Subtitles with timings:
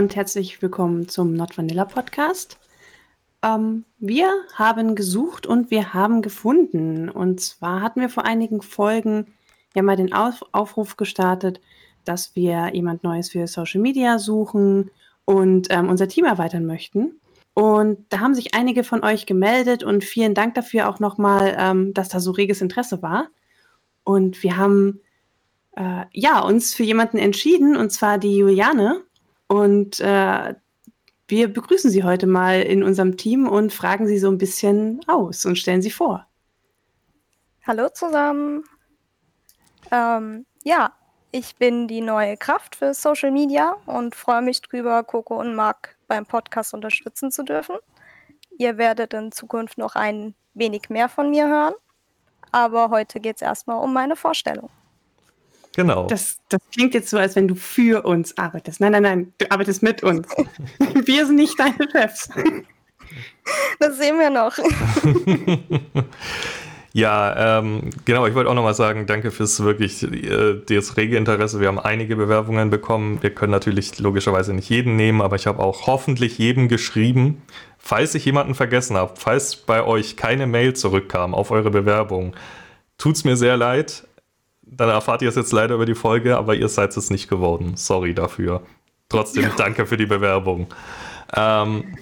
[0.00, 2.58] Und herzlich willkommen zum Not Vanilla Podcast.
[3.42, 7.10] Ähm, wir haben gesucht und wir haben gefunden.
[7.10, 9.34] Und zwar hatten wir vor einigen Folgen
[9.76, 11.60] ja mal den Auf Aufruf gestartet,
[12.06, 14.90] dass wir jemand Neues für Social Media suchen
[15.26, 17.20] und ähm, unser Team erweitern möchten.
[17.52, 21.92] Und da haben sich einige von euch gemeldet und vielen Dank dafür auch nochmal, ähm,
[21.92, 23.28] dass da so reges Interesse war.
[24.04, 25.00] Und wir haben
[25.76, 29.02] äh, ja uns für jemanden entschieden, und zwar die Juliane.
[29.50, 30.54] Und äh,
[31.26, 35.44] wir begrüßen Sie heute mal in unserem Team und fragen Sie so ein bisschen aus
[35.44, 36.24] und stellen Sie vor.
[37.66, 38.62] Hallo zusammen.
[39.90, 40.92] Ähm, ja,
[41.32, 45.96] ich bin die neue Kraft für Social Media und freue mich drüber, Coco und Marc
[46.06, 47.74] beim Podcast unterstützen zu dürfen.
[48.56, 51.74] Ihr werdet in Zukunft noch ein wenig mehr von mir hören,
[52.52, 54.70] aber heute geht es erstmal um meine Vorstellung.
[55.76, 56.06] Genau.
[56.06, 58.80] Das, das klingt jetzt so, als wenn du für uns arbeitest.
[58.80, 60.26] Nein, nein, nein, du arbeitest mit uns.
[61.04, 62.28] wir sind nicht deine Chefs.
[63.78, 64.56] Das sehen wir noch.
[66.92, 71.60] Ja, ähm, genau, ich wollte auch nochmal sagen, danke fürs wirklich äh, das rege Interesse.
[71.60, 73.22] Wir haben einige Bewerbungen bekommen.
[73.22, 77.42] Wir können natürlich logischerweise nicht jeden nehmen, aber ich habe auch hoffentlich jedem geschrieben.
[77.78, 82.34] Falls ich jemanden vergessen habe, falls bei euch keine Mail zurückkam auf eure Bewerbung,
[82.98, 84.08] tut's mir sehr leid.
[84.72, 87.76] Dann erfahrt ihr es jetzt leider über die Folge, aber ihr seid es nicht geworden.
[87.76, 88.62] Sorry dafür.
[89.08, 89.50] Trotzdem ja.
[89.56, 90.68] danke für die Bewerbung.
[91.34, 91.96] Ähm,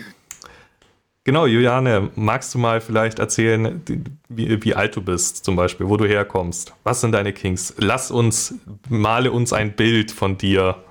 [1.28, 3.84] Genau, Juliane, magst du mal vielleicht erzählen,
[4.30, 6.72] wie, wie, alt du bist, zum Beispiel, wo du herkommst?
[6.84, 7.74] Was sind deine Kings?
[7.76, 8.54] Lass uns,
[8.88, 10.82] male uns ein Bild von dir.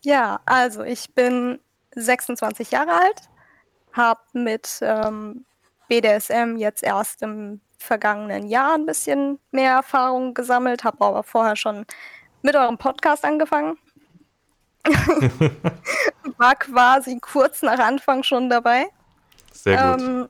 [0.00, 1.60] Ja, also ich bin
[1.94, 3.28] 26 Jahre alt,
[3.92, 5.44] habe mit ähm,
[5.88, 11.86] BDSM jetzt erst im vergangenen Jahr ein bisschen mehr Erfahrung gesammelt, habe aber vorher schon
[12.42, 13.78] mit eurem Podcast angefangen
[16.36, 18.88] War quasi kurz nach Anfang schon dabei.
[19.52, 20.02] Sehr gut.
[20.02, 20.28] Ähm,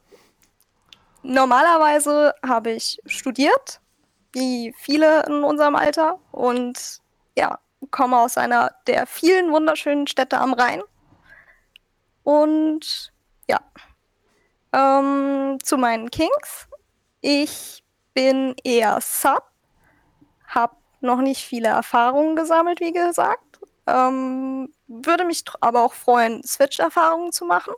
[1.22, 3.80] normalerweise habe ich studiert,
[4.32, 7.00] wie viele in unserem Alter, und
[7.36, 7.58] ja,
[7.90, 10.82] komme aus einer der vielen wunderschönen Städte am Rhein.
[12.22, 13.12] Und
[13.48, 13.60] ja,
[14.72, 16.68] ähm, zu meinen Kings.
[17.26, 19.44] Ich bin eher Sub,
[20.46, 23.60] habe noch nicht viele Erfahrungen gesammelt, wie gesagt.
[23.86, 27.72] Ähm, würde mich aber auch freuen, Switch-Erfahrungen zu machen.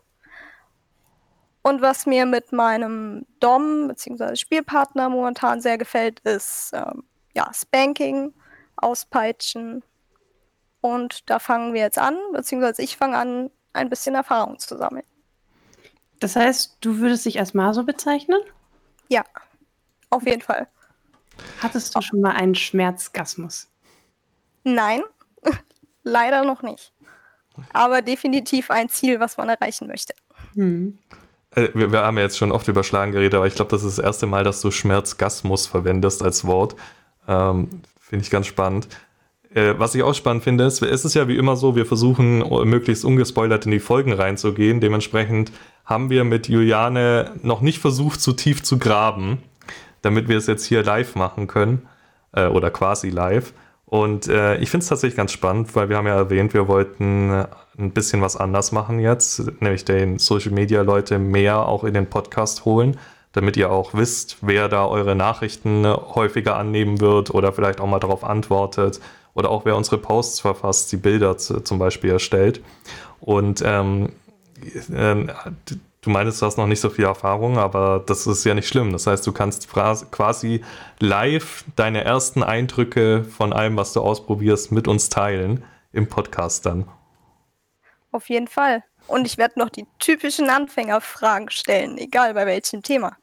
[1.63, 4.35] Und was mir mit meinem Dom bzw.
[4.35, 8.35] Spielpartner momentan sehr gefällt, ist ähm, ja, Spanking,
[8.75, 9.85] Auspeitschen.
[10.81, 15.07] Und da fangen wir jetzt an, beziehungsweise ich fange an, ein bisschen Erfahrung zu sammeln.
[16.19, 18.41] Das heißt, du würdest dich als Maso bezeichnen?
[19.09, 19.25] Ja,
[20.11, 20.69] auf jeden Fall.
[21.61, 23.69] Hattest du schon mal einen Schmerzgasmus?
[24.65, 25.03] Nein,
[26.07, 26.93] Leider noch nicht.
[27.73, 30.15] Aber definitiv ein Ziel, was man erreichen möchte.
[30.55, 30.99] Hm.
[31.55, 33.97] Wir, wir, haben ja jetzt schon oft über Schlagen geredet, aber ich glaube, das ist
[33.99, 36.77] das erste Mal, dass du Schmerzgasmus verwendest als Wort.
[37.27, 38.89] Ähm, finde ich ganz spannend.
[39.55, 42.41] Äh, was ich auch spannend finde, ist, es ist ja wie immer so, wir versuchen
[42.69, 44.81] möglichst ungespoilert in die Folgen reinzugehen.
[44.81, 45.51] Dementsprechend
[45.87, 49.39] haben wir mit Juliane noch nicht versucht, zu tief zu graben,
[50.03, 51.89] damit wir es jetzt hier live machen können.
[52.37, 53.55] Äh, oder quasi live.
[53.87, 57.31] Und äh, ich finde es tatsächlich ganz spannend, weil wir haben ja erwähnt, wir wollten
[57.31, 57.47] äh,
[57.79, 62.07] ein bisschen was anders machen jetzt, nämlich den Social Media Leute mehr auch in den
[62.07, 62.99] Podcast holen,
[63.33, 68.01] damit ihr auch wisst, wer da eure Nachrichten häufiger annehmen wird oder vielleicht auch mal
[68.01, 69.01] darauf antwortet
[69.35, 72.61] oder auch wer unsere Posts verfasst, die Bilder zum Beispiel erstellt.
[73.21, 74.11] Und ähm,
[74.75, 75.27] äh,
[76.07, 78.93] Du meinst, du hast noch nicht so viel Erfahrung, aber das ist ja nicht schlimm.
[78.93, 80.61] Das heißt, du kannst quasi
[81.01, 86.87] live deine ersten Eindrücke von allem, was du ausprobierst, mit uns teilen im Podcast dann.
[88.13, 88.85] Auf jeden Fall.
[89.09, 93.17] Und ich werde noch die typischen Anfängerfragen stellen, egal bei welchem Thema.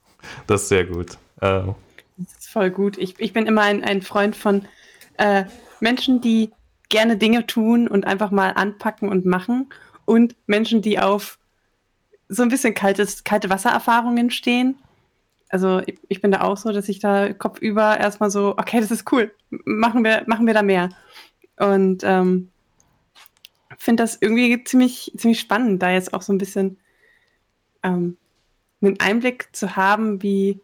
[0.47, 1.11] Das ist sehr gut.
[1.39, 1.61] Äh,
[2.17, 2.97] das ist voll gut.
[2.97, 4.65] Ich, ich bin immer ein, ein Freund von
[5.15, 5.45] äh,
[5.79, 6.51] Menschen, die
[6.89, 9.69] gerne Dinge tun und einfach mal anpacken und machen
[10.03, 11.39] und Menschen, die auf
[12.33, 14.75] so ein bisschen kaltes, kalte Wassererfahrungen stehen.
[15.49, 18.91] Also ich, ich, bin da auch so, dass ich da kopfüber erstmal so, okay, das
[18.91, 20.89] ist cool, machen wir, machen wir da mehr.
[21.57, 22.49] Und ähm,
[23.77, 26.79] finde das irgendwie ziemlich, ziemlich spannend, da jetzt auch so ein bisschen
[27.83, 28.17] ähm,
[28.81, 30.59] einen Einblick zu haben, wie,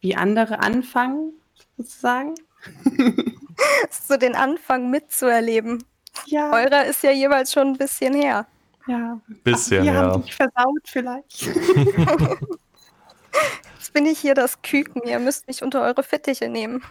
[0.00, 1.32] wie andere anfangen,
[1.76, 2.34] sozusagen.
[3.90, 5.84] so den Anfang mitzuerleben.
[6.26, 6.52] Ja.
[6.52, 8.46] Eurer ist ja jeweils schon ein bisschen her.
[8.86, 9.20] Ja.
[9.44, 10.02] Bisschen, wir ja.
[10.02, 11.46] haben dich versaut vielleicht.
[13.78, 15.02] Jetzt bin ich hier das Küken.
[15.04, 16.82] Ihr müsst mich unter eure Fittiche nehmen.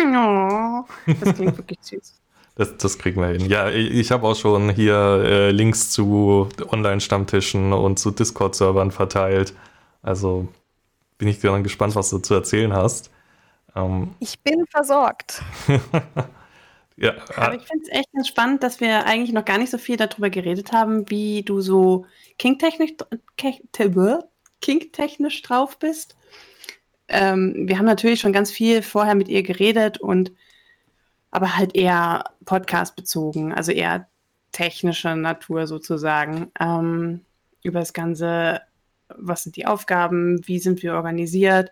[0.00, 2.20] Oh, das klingt wirklich süß.
[2.56, 3.46] Das, das kriegen wir hin.
[3.46, 9.54] Ja, ich, ich habe auch schon hier äh, Links zu Online-Stammtischen und zu Discord-Servern verteilt.
[10.02, 10.48] Also
[11.18, 13.10] bin ich dann gespannt, was du zu erzählen hast.
[13.74, 15.42] Ähm, ich bin versorgt.
[16.96, 19.78] ja, Aber ich finde es echt ganz spannend, dass wir eigentlich noch gar nicht so
[19.78, 22.06] viel darüber geredet haben, wie du so
[22.38, 22.94] King-technisch
[24.60, 24.92] King
[25.42, 26.16] drauf bist.
[27.08, 30.32] Ähm, wir haben natürlich schon ganz viel vorher mit ihr geredet und
[31.30, 34.08] aber halt eher Podcast bezogen, also eher
[34.52, 36.50] technischer Natur sozusagen.
[36.58, 37.20] Ähm,
[37.62, 38.62] über das Ganze,
[39.08, 41.70] was sind die Aufgaben, wie sind wir organisiert,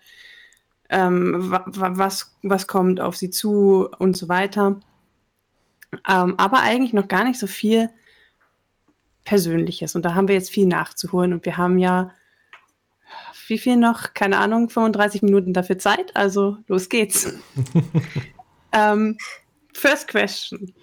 [0.90, 4.80] ähm, wa was, was kommt auf sie zu und so weiter.
[6.08, 7.90] Ähm, aber eigentlich noch gar nicht so viel
[9.24, 9.94] Persönliches.
[9.94, 11.32] Und da haben wir jetzt viel nachzuholen.
[11.32, 12.12] Und wir haben ja,
[13.48, 14.14] wie viel noch?
[14.14, 16.14] Keine Ahnung, 35 Minuten dafür Zeit.
[16.16, 17.34] Also los geht's.
[18.72, 19.16] ähm,
[19.72, 20.74] First question.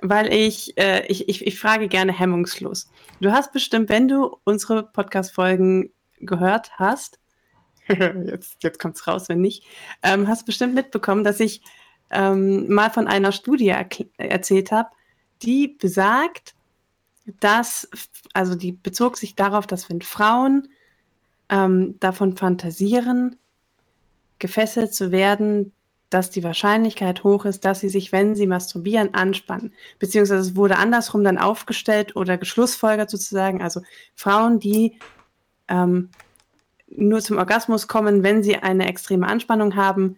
[0.00, 2.88] Weil ich, äh, ich, ich, ich frage gerne hemmungslos.
[3.20, 7.18] Du hast bestimmt, wenn du unsere Podcast-Folgen gehört hast,
[7.88, 9.64] jetzt, jetzt kommt es raus, wenn nicht,
[10.02, 11.62] ähm, hast bestimmt mitbekommen, dass ich
[12.10, 13.74] ähm, mal von einer Studie
[14.16, 14.88] erzählt habe,
[15.42, 16.54] die besagt,
[17.40, 17.88] dass,
[18.32, 20.68] also die bezog sich darauf, dass wenn Frauen
[21.48, 23.36] ähm, davon fantasieren,
[24.38, 25.72] gefesselt zu werden,
[26.10, 29.74] dass die Wahrscheinlichkeit hoch ist, dass sie sich, wenn sie masturbieren, anspannen.
[29.98, 33.62] Beziehungsweise es wurde andersrum dann aufgestellt oder geschlussfolgert sozusagen.
[33.62, 33.82] Also
[34.14, 34.98] Frauen, die
[35.68, 36.08] ähm,
[36.90, 40.16] nur zum Orgasmus kommen, wenn sie eine extreme Anspannung haben,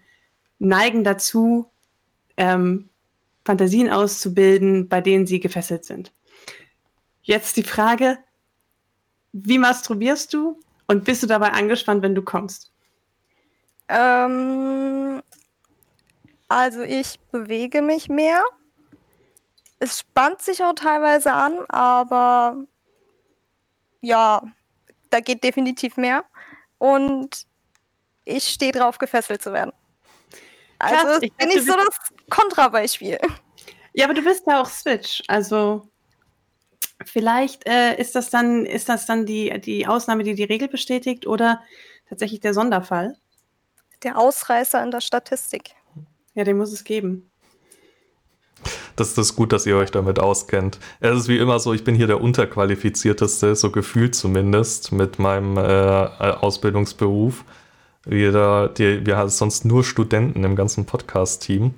[0.61, 1.70] neigen dazu,
[2.41, 2.89] ähm,
[3.45, 6.11] Fantasien auszubilden, bei denen sie gefesselt sind.
[7.23, 8.19] Jetzt die Frage,
[9.33, 12.73] wie masturbierst du und bist du dabei angespannt, wenn du kommst?
[13.89, 15.23] Ähm,
[16.49, 18.43] also ich bewege mich mehr.
[19.79, 22.57] Es spannt sich auch teilweise an, aber
[24.01, 24.43] ja,
[25.11, 26.25] da geht definitiv mehr.
[26.79, 27.47] Und
[28.25, 29.73] ich stehe drauf, gefesselt zu werden.
[30.81, 31.99] Also Krass, ich bin ich so das
[32.31, 33.19] Kontrabeispiel.
[33.93, 35.23] Ja, aber du bist ja auch Switch.
[35.29, 35.89] Also
[37.05, 41.27] vielleicht äh, ist das dann, ist das dann die, die Ausnahme, die die Regel bestätigt
[41.27, 41.61] oder
[42.09, 43.17] tatsächlich der Sonderfall?
[44.03, 45.75] Der Ausreißer in der Statistik.
[46.35, 47.31] Ja, den muss es geben.
[48.97, 50.79] Das, das ist gut, dass ihr euch damit auskennt.
[51.01, 55.57] Es ist wie immer so, ich bin hier der Unterqualifizierteste, so gefühlt zumindest, mit meinem
[55.57, 57.45] äh, Ausbildungsberuf.
[58.05, 61.75] Wir, die, wir haben sonst nur Studenten im ganzen Podcast-Team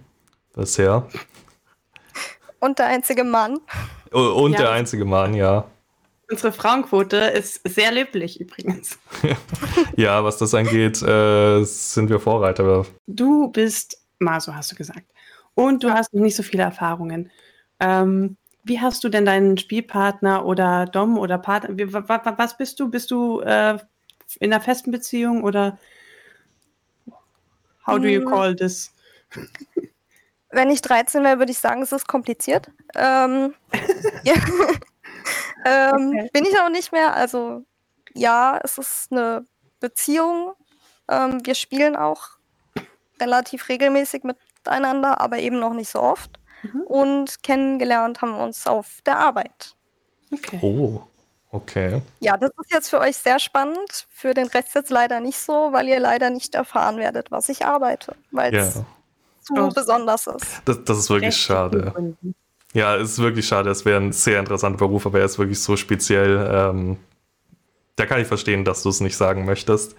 [0.54, 1.06] bisher.
[2.60, 3.58] Und der einzige Mann.
[4.10, 4.58] Und ja.
[4.58, 5.64] der einzige Mann, ja.
[6.30, 8.98] Unsere Frauenquote ist sehr löblich übrigens.
[9.96, 12.86] ja, was das angeht, äh, sind wir Vorreiter.
[13.06, 15.04] Du bist Maso, hast du gesagt.
[15.54, 17.30] Und du hast noch nicht so viele Erfahrungen.
[17.80, 21.74] Ähm, wie hast du denn deinen Spielpartner oder Dom oder Partner?
[22.38, 22.88] Was bist du?
[22.88, 23.76] Bist du äh,
[24.40, 25.78] in einer festen Beziehung oder
[27.86, 28.28] how do you hm.
[28.28, 28.94] call this?
[30.52, 32.70] Wenn ich 13 wäre, würde ich sagen, es ist kompliziert.
[32.94, 33.54] Ähm,
[34.22, 34.34] ja.
[35.64, 36.30] ähm, okay.
[36.32, 37.14] Bin ich auch nicht mehr.
[37.14, 37.64] Also
[38.14, 39.44] ja, es ist eine
[39.80, 40.52] Beziehung.
[41.08, 42.28] Ähm, wir spielen auch
[43.20, 46.38] relativ regelmäßig miteinander, aber eben noch nicht so oft.
[46.62, 46.82] Mhm.
[46.82, 49.74] Und kennengelernt haben wir uns auf der Arbeit.
[50.32, 50.58] Okay.
[50.62, 51.02] Oh,
[51.50, 52.02] okay.
[52.20, 54.06] Ja, das ist jetzt für euch sehr spannend.
[54.10, 57.64] Für den Rest jetzt leider nicht so, weil ihr leider nicht erfahren werdet, was ich
[57.64, 58.84] arbeite, weil es ja.
[59.42, 59.68] Zu oh.
[59.68, 60.62] besonders ist.
[60.64, 62.14] Das, das ist wirklich Recht schade.
[62.74, 63.70] Ja, es ist wirklich schade.
[63.70, 66.48] Es wäre ein sehr interessanter Beruf, aber er ist wirklich so speziell.
[66.50, 66.96] Ähm,
[67.96, 69.94] da kann ich verstehen, dass du es nicht sagen möchtest.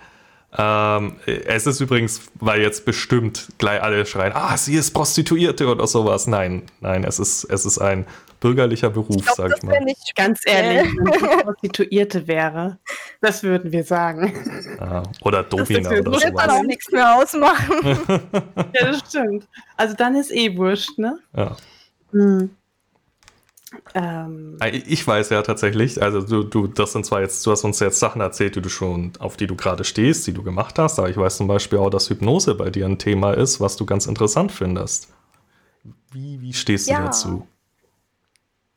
[0.56, 5.88] Ähm, es ist übrigens, weil jetzt bestimmt gleich alle schreien, ah, sie ist Prostituierte oder
[5.88, 6.28] sowas.
[6.28, 8.06] Nein, nein, es ist, es ist ein
[8.44, 9.80] bürgerlicher Beruf, ich glaub, sag ich mal.
[9.80, 12.78] Nicht Ganz ehrlich, wenn sie Prostituierte wäre,
[13.22, 14.34] das würden wir sagen.
[14.80, 16.24] Ah, oder Domina oder sowas.
[16.24, 17.98] Das dann auch nichts mehr ausmachen.
[18.74, 19.48] ja, das stimmt.
[19.78, 21.20] Also dann ist eh wurscht, ne?
[21.36, 21.56] Ja.
[22.12, 22.50] Hm.
[23.96, 27.80] Ähm, ich weiß ja tatsächlich, also du, du, das sind zwar jetzt, du hast uns
[27.80, 31.00] jetzt Sachen erzählt, die du schon, auf die du gerade stehst, die du gemacht hast,
[31.00, 33.86] aber ich weiß zum Beispiel auch, dass Hypnose bei dir ein Thema ist, was du
[33.86, 35.08] ganz interessant findest.
[36.12, 36.98] Wie, wie stehst ja.
[36.98, 37.48] du dazu?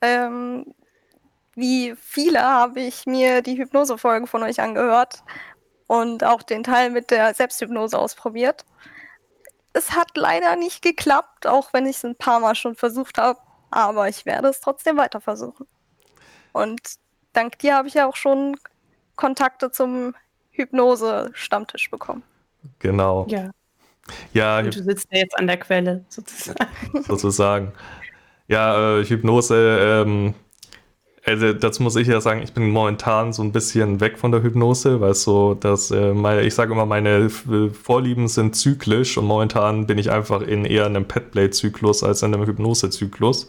[0.07, 0.75] Ähm,
[1.55, 5.23] wie viele habe ich mir die Hypnose-Folgen von euch angehört
[5.87, 8.65] und auch den Teil mit der Selbsthypnose ausprobiert.
[9.73, 13.39] Es hat leider nicht geklappt, auch wenn ich es ein paar Mal schon versucht habe
[13.71, 15.67] aber ich werde es trotzdem weiter versuchen.
[16.53, 16.81] Und
[17.33, 18.57] dank dir habe ich ja auch schon
[19.17, 20.15] Kontakte zum
[20.51, 22.23] Hypnose-Stammtisch bekommen.
[22.79, 23.27] Genau.
[23.29, 23.51] Ja.
[24.33, 26.67] Ja, Und du sitzt ja jetzt an der Quelle, sozusagen.
[27.03, 27.73] sozusagen.
[28.49, 30.35] Ja, äh, Hypnose, ähm,
[31.25, 34.45] also dazu muss ich ja sagen, ich bin momentan so ein bisschen weg von der
[34.45, 39.89] Hypnose, weil so, dass äh, meine, ich sage immer, meine Vorlieben sind zyklisch und momentan
[39.89, 43.49] bin ich einfach in eher einem Petplay-Zyklus als in einem Hypnose-Zyklus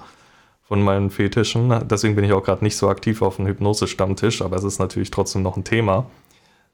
[0.63, 1.87] von meinen Fetischen.
[1.87, 5.11] Deswegen bin ich auch gerade nicht so aktiv auf dem Hypnose-Stammtisch, aber es ist natürlich
[5.11, 6.07] trotzdem noch ein Thema.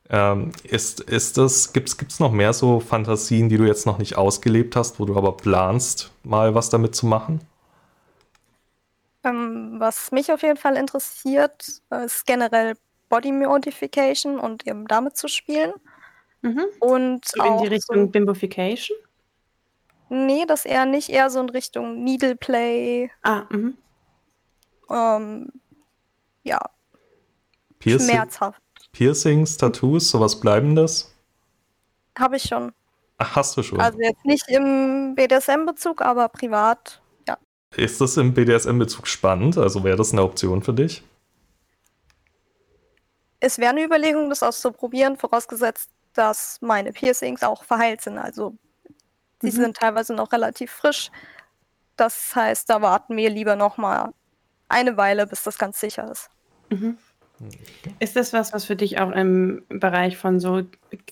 [0.09, 4.17] Ähm, ist, ist das, gibt's, gibt's noch mehr so Fantasien, die du jetzt noch nicht
[4.17, 7.41] ausgelebt hast, wo du aber planst, mal was damit zu machen?
[9.23, 12.75] Ähm, was mich auf jeden Fall interessiert, ist generell
[13.09, 15.73] Body Modification und eben damit zu spielen.
[16.41, 16.65] Mhm.
[16.79, 18.97] Und so in die Richtung so, Bimbofication?
[20.09, 23.09] Nee, das eher nicht, eher so in Richtung Needleplay.
[23.21, 23.77] Ah, mhm.
[24.89, 25.49] Ähm,
[26.43, 26.59] ja.
[27.79, 28.61] Piercing, Schmerzhaft.
[28.91, 31.15] Piercings, Tattoos, sowas Bleibendes?
[32.17, 32.73] Habe ich schon.
[33.17, 33.79] Ach, hast du schon.
[33.79, 37.01] Also jetzt nicht im BDSM-Bezug, aber privat
[37.75, 39.57] ist das im BDSM-Bezug spannend?
[39.57, 41.03] Also wäre das eine Option für dich?
[43.39, 48.17] Es wäre eine Überlegung, das auszuprobieren, vorausgesetzt, dass meine Piercings auch verheilt sind.
[48.17, 48.55] Also
[49.41, 49.51] die mhm.
[49.51, 51.11] sind teilweise noch relativ frisch.
[51.97, 54.13] Das heißt, da warten wir lieber noch mal
[54.69, 56.29] eine Weile, bis das ganz sicher ist.
[56.69, 56.97] Mhm.
[57.99, 60.63] Ist das was, was für dich auch im Bereich von so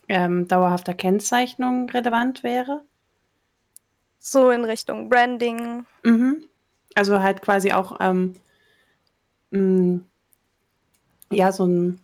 [0.07, 2.81] ähm, dauerhafter Kennzeichnung relevant wäre?
[4.19, 5.85] So in Richtung Branding.
[6.03, 6.45] Mhm.
[6.95, 8.35] Also halt quasi auch ähm,
[9.51, 10.05] mh, mm,
[11.31, 12.01] ja, so ein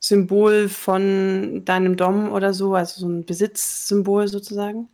[0.00, 4.88] Symbol von deinem Dom oder so, also so ein Besitzsymbol sozusagen?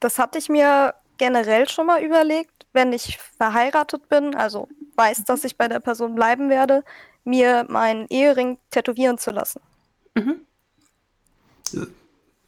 [0.00, 5.44] Das hatte ich mir generell schon mal überlegt, wenn ich verheiratet bin, also weiß, dass
[5.44, 6.82] ich bei der Person bleiben werde,
[7.24, 9.60] mir meinen Ehering tätowieren zu lassen.
[10.14, 10.40] Mhm.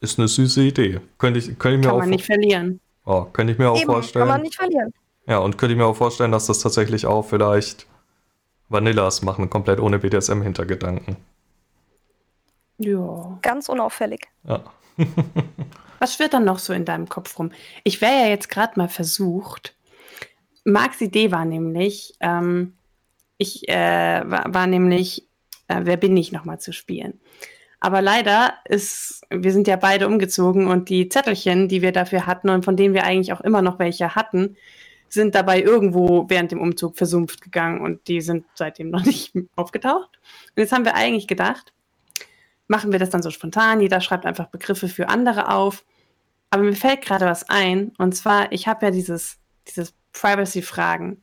[0.01, 0.99] Ist eine süße Idee.
[1.17, 2.81] Könnte ich, könnte ich mir Kann auch man nicht verlieren.
[3.05, 4.27] Oh, könnte ich mir auch Eben, vorstellen.
[4.27, 4.93] Kann man nicht verlieren.
[5.27, 7.87] Ja, und könnte ich mir auch vorstellen, dass das tatsächlich auch vielleicht
[8.69, 11.17] Vanillas machen, komplett ohne BDSM-Hintergedanken.
[12.77, 13.39] Ja.
[13.41, 14.27] Ganz unauffällig.
[14.47, 14.63] Ja.
[15.99, 17.51] Was schwirrt dann noch so in deinem Kopf rum?
[17.83, 19.75] Ich wäre ja jetzt gerade mal versucht.
[20.63, 22.73] Marks Idee war nämlich, ähm,
[23.37, 25.27] ich äh, war, war, nämlich,
[25.67, 27.19] äh, wer bin ich nochmal zu spielen.
[27.79, 32.49] Aber leider ist, wir sind ja beide umgezogen und die Zettelchen, die wir dafür hatten
[32.49, 34.57] und von denen wir eigentlich auch immer noch welche hatten,
[35.15, 40.19] sind dabei irgendwo während dem Umzug versumpft gegangen und die sind seitdem noch nicht aufgetaucht.
[40.55, 41.73] Und jetzt haben wir eigentlich gedacht,
[42.67, 45.83] machen wir das dann so spontan, jeder schreibt einfach Begriffe für andere auf.
[46.51, 51.21] Aber mir fällt gerade was ein, und zwar, ich habe ja dieses, dieses Privacy-Fragen.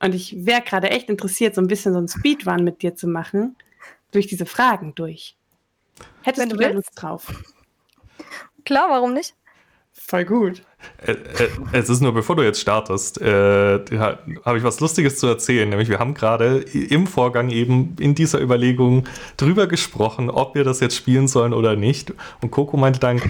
[0.00, 3.08] Und ich wäre gerade echt interessiert, so ein bisschen so ein Speedrun mit dir zu
[3.08, 3.56] machen,
[4.12, 5.36] durch diese Fragen durch.
[6.22, 7.32] Hättest Wenn du da Lust drauf?
[8.64, 9.34] Klar, warum nicht?
[10.06, 10.62] Voll gut.
[11.04, 15.26] Äh, äh, es ist nur, bevor du jetzt startest, äh, habe ich was Lustiges zu
[15.26, 15.68] erzählen.
[15.68, 19.04] Nämlich, wir haben gerade im Vorgang eben in dieser Überlegung
[19.36, 22.14] drüber gesprochen, ob wir das jetzt spielen sollen oder nicht.
[22.40, 23.20] Und Coco meinte dann,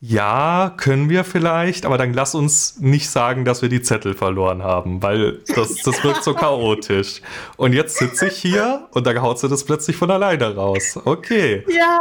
[0.00, 4.62] ja, können wir vielleicht, aber dann lass uns nicht sagen, dass wir die Zettel verloren
[4.62, 7.22] haben, weil das, das wirkt so chaotisch.
[7.56, 11.00] Und jetzt sitze ich hier und da haut sie das plötzlich von alleine raus.
[11.02, 11.64] Okay.
[11.68, 11.98] Ja.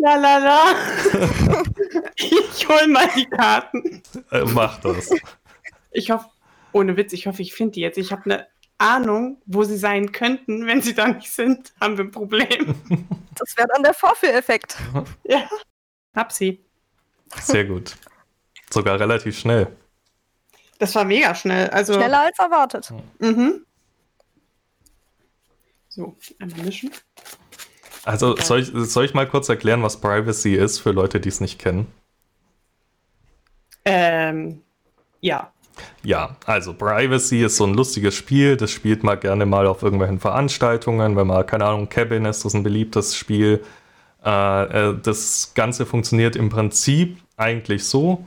[0.00, 0.74] La la la.
[2.16, 4.02] ich hol mal die Karten.
[4.30, 5.10] Äh, mach das.
[5.90, 6.26] Ich hoffe,
[6.72, 7.98] ohne Witz, ich hoffe, ich finde die jetzt.
[7.98, 8.46] Ich habe eine
[8.78, 10.66] Ahnung, wo sie sein könnten.
[10.66, 12.74] Wenn sie da nicht sind, haben wir ein Problem.
[13.38, 14.76] Das wäre dann der Vorführeffekt.
[15.24, 15.48] Ja.
[16.14, 16.62] Hab sie.
[17.40, 17.96] Sehr gut.
[18.68, 19.74] Sogar relativ schnell.
[20.78, 21.70] Das war mega schnell.
[21.70, 22.92] Also, Schneller als erwartet.
[23.18, 23.64] Mhm.
[25.88, 26.90] So, einmal mischen.
[28.04, 31.40] Also soll ich, soll ich mal kurz erklären, was Privacy ist für Leute, die es
[31.40, 31.86] nicht kennen?
[33.84, 34.62] Ähm,
[35.20, 35.50] ja.
[36.02, 40.18] Ja, also Privacy ist so ein lustiges Spiel, das spielt man gerne mal auf irgendwelchen
[40.18, 43.64] Veranstaltungen, wenn man, keine Ahnung, Cabin ist, das ist ein beliebtes Spiel.
[44.24, 48.24] Äh, äh, das Ganze funktioniert im Prinzip eigentlich so,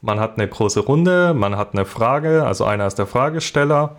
[0.00, 3.96] man hat eine große Runde, man hat eine Frage, also einer ist der Fragesteller,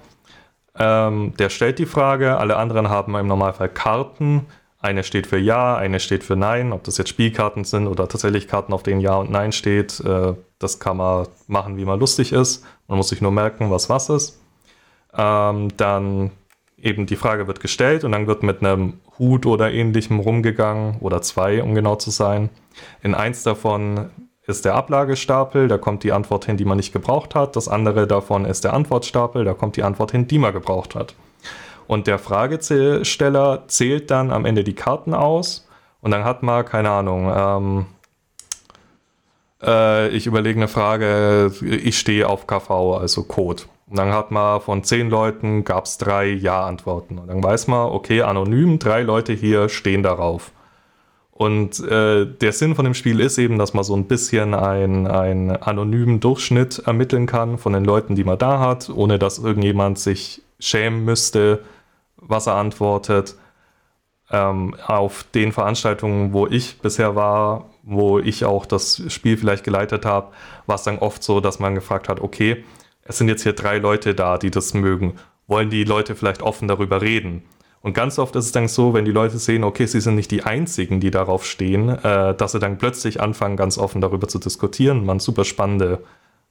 [0.78, 4.48] ähm, der stellt die Frage, alle anderen haben im Normalfall Karten,
[4.86, 6.72] eine steht für Ja, eine steht für Nein.
[6.72, 10.34] Ob das jetzt Spielkarten sind oder tatsächlich Karten, auf denen Ja und Nein steht, äh,
[10.60, 12.64] das kann man machen, wie man lustig ist.
[12.88, 14.40] Man muss sich nur merken, was was ist.
[15.18, 16.32] Ähm, dann
[16.78, 21.22] eben die Frage wird gestellt und dann wird mit einem Hut oder ähnlichem rumgegangen oder
[21.22, 22.50] zwei, um genau zu sein.
[23.02, 24.10] In eins davon
[24.46, 27.56] ist der Ablagestapel, da kommt die Antwort hin, die man nicht gebraucht hat.
[27.56, 31.16] Das andere davon ist der Antwortstapel, da kommt die Antwort hin, die man gebraucht hat.
[31.88, 35.68] Und der Fragesteller zählt dann am Ende die Karten aus
[36.02, 37.86] und dann hat man, keine Ahnung, ähm,
[39.62, 43.64] Äh, ich überlege eine Frage, ich stehe auf KV, also Code.
[43.88, 47.20] Und dann hat man von zehn Leuten gab es drei Ja-Antworten.
[47.20, 50.52] Und dann weiß man, okay, anonym, drei Leute hier stehen darauf.
[51.32, 55.08] Und äh, der Sinn von dem Spiel ist eben, dass man so ein bisschen einen
[55.08, 60.42] anonymen Durchschnitt ermitteln kann von den Leuten, die man da hat, ohne dass irgendjemand sich
[60.60, 61.62] schämen müsste,
[62.28, 63.36] was er antwortet.
[64.32, 70.06] Ähm, auf den Veranstaltungen, wo ich bisher war, wo ich auch das Spiel vielleicht geleitet
[70.06, 70.32] habe,
[70.66, 72.64] war es dann oft so, dass man gefragt hat, okay,
[73.04, 75.14] es sind jetzt hier drei Leute da, die das mögen.
[75.48, 77.44] Wollen die Leute vielleicht offen darüber reden?
[77.86, 80.32] Und ganz oft ist es dann so, wenn die Leute sehen, okay, sie sind nicht
[80.32, 84.40] die Einzigen, die darauf stehen, äh, dass sie dann plötzlich anfangen, ganz offen darüber zu
[84.40, 86.04] diskutieren man super spannende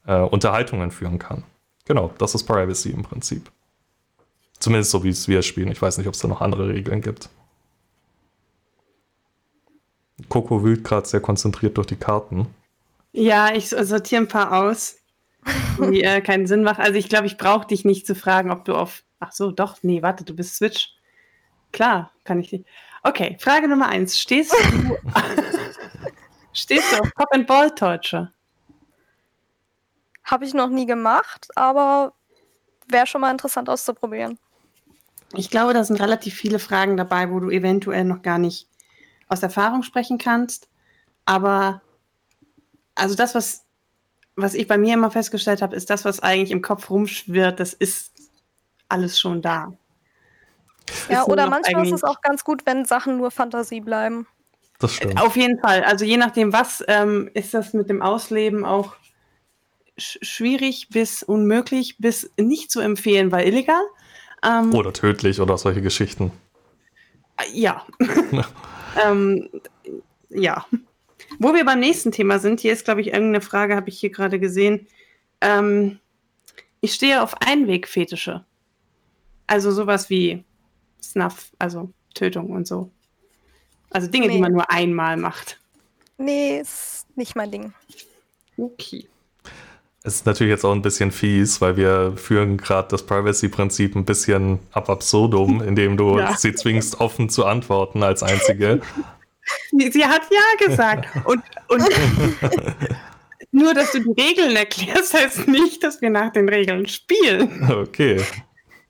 [0.06, 1.42] äh, Unterhaltungen führen kann.
[1.86, 3.50] Genau, das ist Privacy im Prinzip.
[4.58, 5.70] Zumindest so, wie es wir spielen.
[5.70, 7.28] Ich weiß nicht, ob es da noch andere Regeln gibt.
[10.28, 12.46] Coco wühlt gerade sehr konzentriert durch die Karten.
[13.12, 14.96] Ja, ich sortiere ein paar aus,
[15.78, 16.82] die äh, keinen Sinn machen.
[16.82, 19.02] Also ich glaube, ich brauche dich nicht zu fragen, ob du auf.
[19.20, 20.94] Ach so, doch, nee, warte, du bist Switch.
[21.72, 22.66] Klar, kann ich nicht.
[23.02, 24.18] Okay, Frage Nummer eins.
[24.18, 24.96] Stehst du,
[26.52, 28.32] stehst du auf Pop and Ball Torture?
[30.24, 32.14] Habe ich noch nie gemacht, aber
[32.88, 34.38] wäre schon mal interessant auszuprobieren.
[35.34, 38.68] Ich glaube, da sind relativ viele Fragen dabei, wo du eventuell noch gar nicht
[39.28, 40.68] aus Erfahrung sprechen kannst.
[41.24, 41.82] Aber
[42.94, 43.64] also das, was,
[44.36, 47.72] was ich bei mir immer festgestellt habe, ist das, was eigentlich im Kopf rumschwirrt, das
[47.72, 48.12] ist
[48.88, 49.72] alles schon da.
[51.08, 54.26] Ja, oder manchmal ist es auch ganz gut, wenn Sachen nur Fantasie bleiben.
[54.78, 55.20] Das stimmt.
[55.20, 55.82] Auf jeden Fall.
[55.84, 58.94] Also je nachdem, was ähm, ist das mit dem Ausleben auch
[59.96, 63.82] schwierig bis unmöglich bis nicht zu empfehlen, weil illegal.
[64.42, 66.32] Ähm, oder tödlich oder solche Geschichten.
[67.52, 67.86] Ja.
[69.04, 69.48] ähm,
[70.30, 70.66] ja.
[71.38, 74.10] Wo wir beim nächsten Thema sind, hier ist, glaube ich, irgendeine Frage, habe ich hier
[74.10, 74.86] gerade gesehen.
[75.40, 75.98] Ähm,
[76.80, 78.44] ich stehe auf Einwegfetische.
[79.46, 80.44] Also sowas wie
[81.02, 82.90] Snuff, also Tötung und so.
[83.90, 84.34] Also Dinge, nee.
[84.34, 85.60] die man nur einmal macht.
[86.18, 87.74] Nee, ist nicht mein Ding.
[88.56, 89.08] Okay.
[90.06, 94.04] Es ist natürlich jetzt auch ein bisschen fies, weil wir führen gerade das Privacy-Prinzip ein
[94.04, 96.36] bisschen ab absurdum, indem du ja.
[96.36, 98.80] sie zwingst, offen zu antworten als Einzige.
[99.72, 101.06] Sie hat ja gesagt.
[101.26, 101.82] Und, und
[103.52, 107.70] nur, dass du die Regeln erklärst, heißt nicht, dass wir nach den Regeln spielen.
[107.70, 108.22] Okay.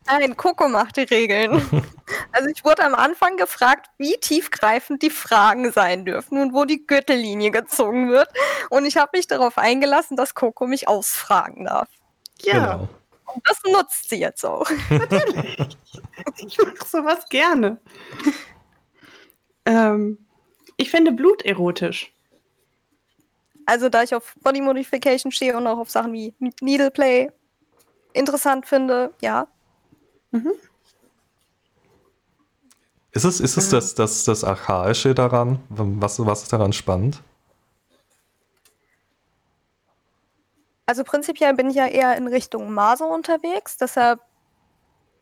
[0.07, 1.63] Nein, Coco macht die Regeln.
[2.33, 6.87] Also ich wurde am Anfang gefragt, wie tiefgreifend die Fragen sein dürfen und wo die
[6.87, 8.29] Gürtellinie gezogen wird.
[8.69, 11.89] Und ich habe mich darauf eingelassen, dass Coco mich ausfragen darf.
[12.43, 12.53] Ja.
[12.77, 12.89] Genau.
[13.35, 14.69] Und das nutzt sie jetzt auch.
[14.91, 15.79] Natürlich.
[16.37, 17.81] Ich mache sowas gerne.
[19.65, 20.19] ähm,
[20.77, 22.13] ich finde Blut erotisch.
[23.67, 27.31] Also da ich auf Body Modification stehe und auch auf Sachen wie Needle Play
[28.13, 29.49] interessant finde, ja,
[30.35, 30.53] Mhm.
[33.13, 35.61] Ist es, ist es das, das, das Archaische daran?
[35.69, 37.23] Was, was ist daran spannend?
[40.87, 44.21] Also prinzipiell bin ich ja eher in Richtung Maso unterwegs, deshalb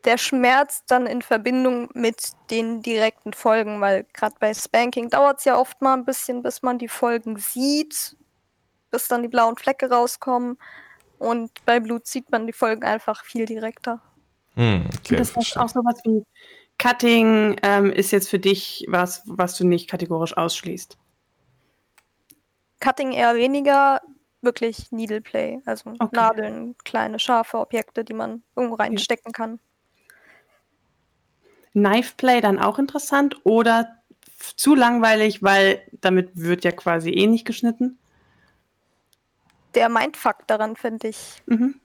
[0.03, 5.45] der Schmerz dann in Verbindung mit den direkten Folgen, weil gerade bei Spanking dauert es
[5.45, 8.17] ja oft mal ein bisschen, bis man die Folgen sieht,
[8.89, 10.57] bis dann die blauen Flecke rauskommen.
[11.19, 14.01] Und bei Blut sieht man die Folgen einfach viel direkter.
[14.55, 16.23] Hm, okay, das heißt auch sowas wie
[16.77, 20.97] Cutting ähm, ist jetzt für dich was, was du nicht kategorisch ausschließt.
[22.79, 24.01] Cutting eher weniger,
[24.41, 26.09] wirklich Needle Play, also okay.
[26.11, 29.31] Nadeln, kleine scharfe Objekte, die man irgendwo reinstecken ja.
[29.31, 29.59] kann.
[31.71, 34.03] Knife Play dann auch interessant oder
[34.57, 37.97] zu langweilig, weil damit wird ja quasi eh nicht geschnitten?
[39.73, 41.79] Der Mindfuck daran finde ich mhm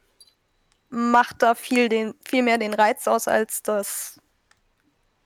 [0.90, 4.20] macht da viel, den, viel mehr den Reiz aus als das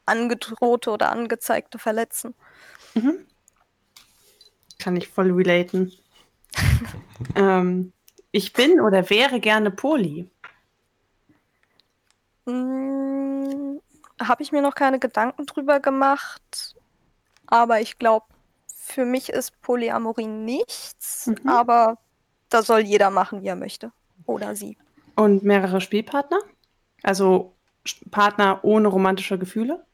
[0.07, 2.35] angedrohte oder angezeigte Verletzen.
[2.95, 3.27] Mhm.
[4.79, 5.93] Kann ich voll relaten.
[7.37, 7.93] ähm,
[8.33, 10.29] ich bin oder wäre gerne Poli.
[12.47, 13.81] Hm,
[14.21, 16.75] Habe ich mir noch keine Gedanken drüber gemacht,
[17.47, 18.27] aber ich glaube,
[18.75, 21.49] für mich ist Polyamorie nichts, mhm.
[21.49, 21.99] aber
[22.49, 23.93] da soll jeder machen, wie er möchte.
[24.27, 24.77] Oder sie.
[25.17, 26.39] Und mehrere Spielpartner?
[27.03, 27.55] Also
[28.11, 29.85] Partner ohne romantische Gefühle?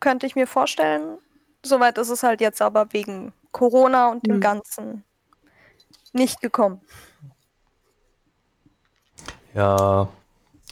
[0.00, 1.18] Könnte ich mir vorstellen.
[1.64, 4.40] Soweit ist es halt jetzt aber wegen Corona und dem hm.
[4.40, 5.04] Ganzen
[6.12, 6.80] nicht gekommen.
[9.54, 10.08] Ja,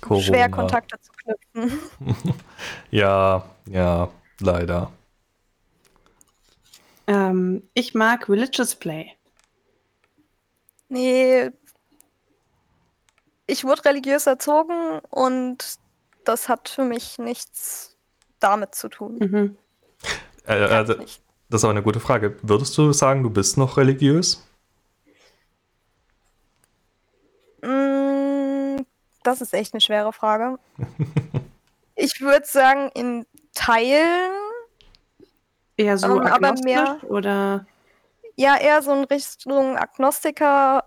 [0.00, 0.22] Corona.
[0.24, 1.80] Schwer Kontakte zu knüpfen.
[2.90, 4.08] ja, ja,
[4.40, 4.92] leider.
[7.06, 9.12] Ähm, ich mag Religious Play.
[10.88, 11.50] Nee.
[13.46, 15.78] Ich wurde religiös erzogen und
[16.24, 17.96] das hat für mich nichts
[18.40, 19.18] damit zu tun.
[19.18, 19.56] Mhm.
[20.46, 22.36] Äh, also, das ist aber eine gute Frage.
[22.42, 24.44] Würdest du sagen, du bist noch religiös?
[27.62, 28.82] Mm,
[29.22, 30.58] das ist echt eine schwere Frage.
[31.94, 34.32] ich würde sagen, in Teilen.
[35.76, 37.66] Eher so ähm, aber mehr oder
[38.36, 40.84] ja eher so in Richtung Agnostiker.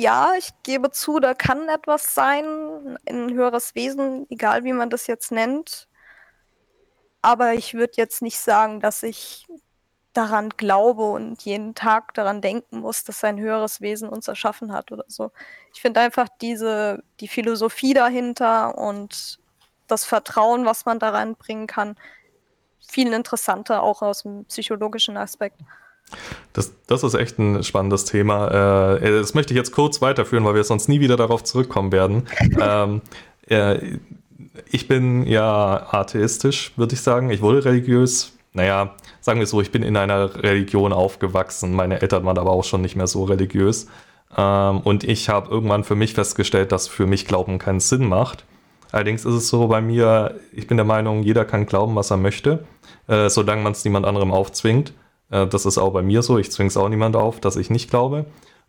[0.00, 5.06] Ja, ich gebe zu, da kann etwas sein, ein höheres Wesen, egal wie man das
[5.08, 5.88] jetzt nennt.
[7.22, 9.46] Aber ich würde jetzt nicht sagen, dass ich
[10.12, 14.92] daran glaube und jeden Tag daran denken muss, dass ein höheres Wesen uns erschaffen hat
[14.92, 15.32] oder so.
[15.74, 19.40] Ich finde einfach diese, die Philosophie dahinter und
[19.88, 21.96] das Vertrauen, was man da reinbringen kann,
[22.80, 25.60] viel interessanter, auch aus dem psychologischen Aspekt.
[26.52, 28.96] Das, das ist echt ein spannendes Thema.
[28.96, 32.26] Äh, das möchte ich jetzt kurz weiterführen, weil wir sonst nie wieder darauf zurückkommen werden.
[32.60, 33.02] ähm,
[33.48, 33.98] äh,
[34.70, 37.30] ich bin ja atheistisch, würde ich sagen.
[37.30, 38.32] Ich wurde religiös.
[38.52, 41.74] Naja, sagen wir so, ich bin in einer Religion aufgewachsen.
[41.74, 43.86] Meine Eltern waren aber auch schon nicht mehr so religiös.
[44.36, 48.44] Ähm, und ich habe irgendwann für mich festgestellt, dass für mich Glauben keinen Sinn macht.
[48.90, 52.16] Allerdings ist es so bei mir, ich bin der Meinung, jeder kann glauben, was er
[52.16, 52.64] möchte,
[53.06, 54.92] äh, solange man es niemand anderem aufzwingt.
[55.30, 57.70] Äh, das ist auch bei mir so, ich zwinge es auch niemand auf, dass ich
[57.70, 58.26] nicht glaube.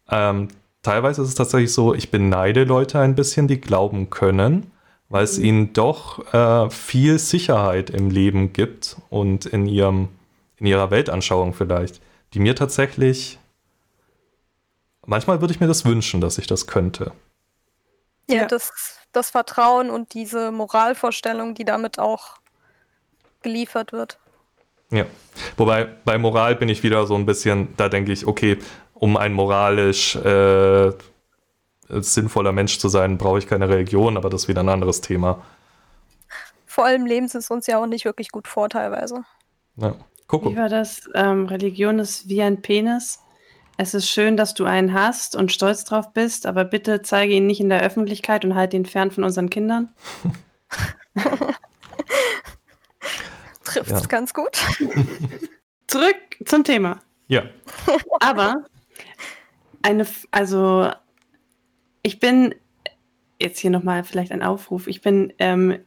[0.10, 0.50] Ähm,
[0.82, 4.72] teilweise ist es tatsächlich so, ich beneide Leute ein bisschen, die glauben können
[5.10, 10.10] weil es ihnen doch äh, viel Sicherheit im Leben gibt und in, ihrem,
[10.58, 12.00] in ihrer Weltanschauung vielleicht,
[12.34, 13.39] die mir tatsächlich,
[15.06, 17.12] manchmal würde ich mir das wünschen, dass ich das könnte.
[18.30, 18.45] Ja, ja.
[18.45, 18.72] Das,
[19.12, 22.36] das Vertrauen und diese Moralvorstellung, die damit auch
[23.41, 24.19] geliefert wird.
[24.91, 25.06] Ja,
[25.58, 28.58] wobei bei Moral bin ich wieder so ein bisschen, da denke ich, okay,
[28.93, 30.91] um ein moralisch äh,
[31.89, 35.43] sinnvoller Mensch zu sein, brauche ich keine Religion, aber das ist wieder ein anderes Thema.
[36.65, 39.23] Vor allem leben sie es uns ja auch nicht wirklich gut vor, teilweise.
[39.78, 39.95] Ja.
[40.32, 41.10] Wie war das?
[41.15, 43.19] Ähm, Religion ist wie ein Penis.
[43.78, 47.47] Es ist schön, dass du einen hast und stolz drauf bist, aber bitte zeige ihn
[47.47, 49.89] nicht in der Öffentlichkeit und halt ihn fern von unseren Kindern.
[53.63, 54.08] Trifft es ja.
[54.08, 54.58] ganz gut.
[55.88, 57.02] Zurück zum Thema.
[57.28, 57.43] Ja.
[58.19, 58.65] Aber
[59.82, 60.89] eine, also
[62.02, 62.56] ich bin
[63.41, 64.88] jetzt hier nochmal vielleicht ein Aufruf.
[64.88, 65.80] Ich bin ähm,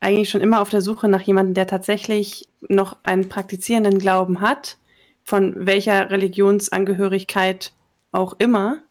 [0.00, 4.78] eigentlich schon immer auf der Suche nach jemandem, der tatsächlich noch einen praktizierenden Glauben hat,
[5.22, 7.72] von welcher Religionsangehörigkeit
[8.10, 8.82] auch immer,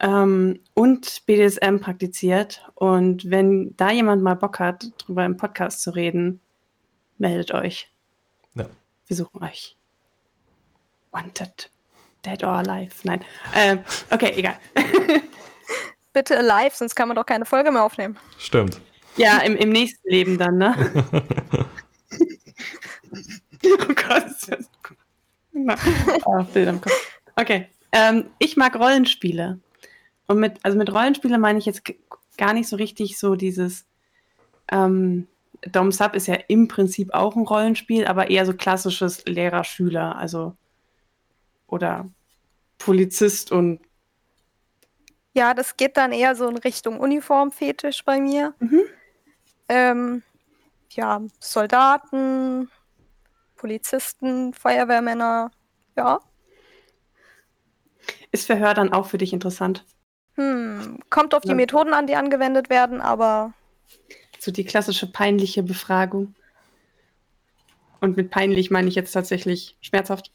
[0.00, 2.62] ähm, und BDSM praktiziert.
[2.74, 6.40] Und wenn da jemand mal Bock hat, drüber im Podcast zu reden,
[7.18, 7.90] meldet euch.
[8.54, 8.66] Ja.
[9.06, 9.76] Wir suchen euch.
[11.10, 11.70] Wanted.
[12.24, 12.94] Dead or alive.
[13.04, 13.24] Nein.
[13.54, 13.78] Äh,
[14.10, 14.58] okay, egal.
[16.12, 18.18] Bitte alive, sonst kann man doch keine Folge mehr aufnehmen.
[18.38, 18.80] Stimmt.
[19.16, 20.74] Ja, im, im nächsten Leben dann, ne?
[23.64, 24.56] oh Gott, ist so
[24.88, 24.96] cool.
[26.24, 27.18] Oh, Bild am Kopf.
[27.36, 27.68] Okay.
[27.92, 29.58] Ähm, ich mag Rollenspiele.
[30.26, 31.82] Und mit, also mit Rollenspiele meine ich jetzt
[32.36, 33.86] gar nicht so richtig so dieses
[34.70, 35.26] ähm,
[35.62, 40.56] Dom Sub ist ja im Prinzip auch ein Rollenspiel, aber eher so klassisches Lehrer-Schüler, also
[41.66, 42.08] oder
[42.78, 43.80] Polizist und
[45.34, 48.54] ja, das geht dann eher so in Richtung Uniformfetisch bei mir.
[48.58, 48.82] Mhm.
[49.68, 50.22] Ähm,
[50.90, 52.68] ja, Soldaten,
[53.54, 55.52] Polizisten, Feuerwehrmänner,
[55.96, 56.18] ja.
[58.32, 59.84] Ist Verhör dann auch für dich interessant?
[60.34, 61.54] Hm, kommt auf die.
[61.54, 63.52] Methoden an, die angewendet werden, aber.
[64.38, 66.34] So die klassische peinliche Befragung.
[68.00, 70.30] Und mit peinlich meine ich jetzt tatsächlich schmerzhaft.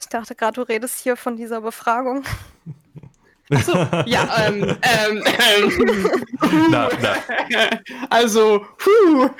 [0.00, 2.24] Ich dachte gerade, du redest hier von dieser Befragung.
[3.50, 3.72] Achso,
[4.06, 6.70] ja, ähm, ähm, ähm.
[6.70, 7.16] Na, na.
[8.08, 9.30] Also, puh.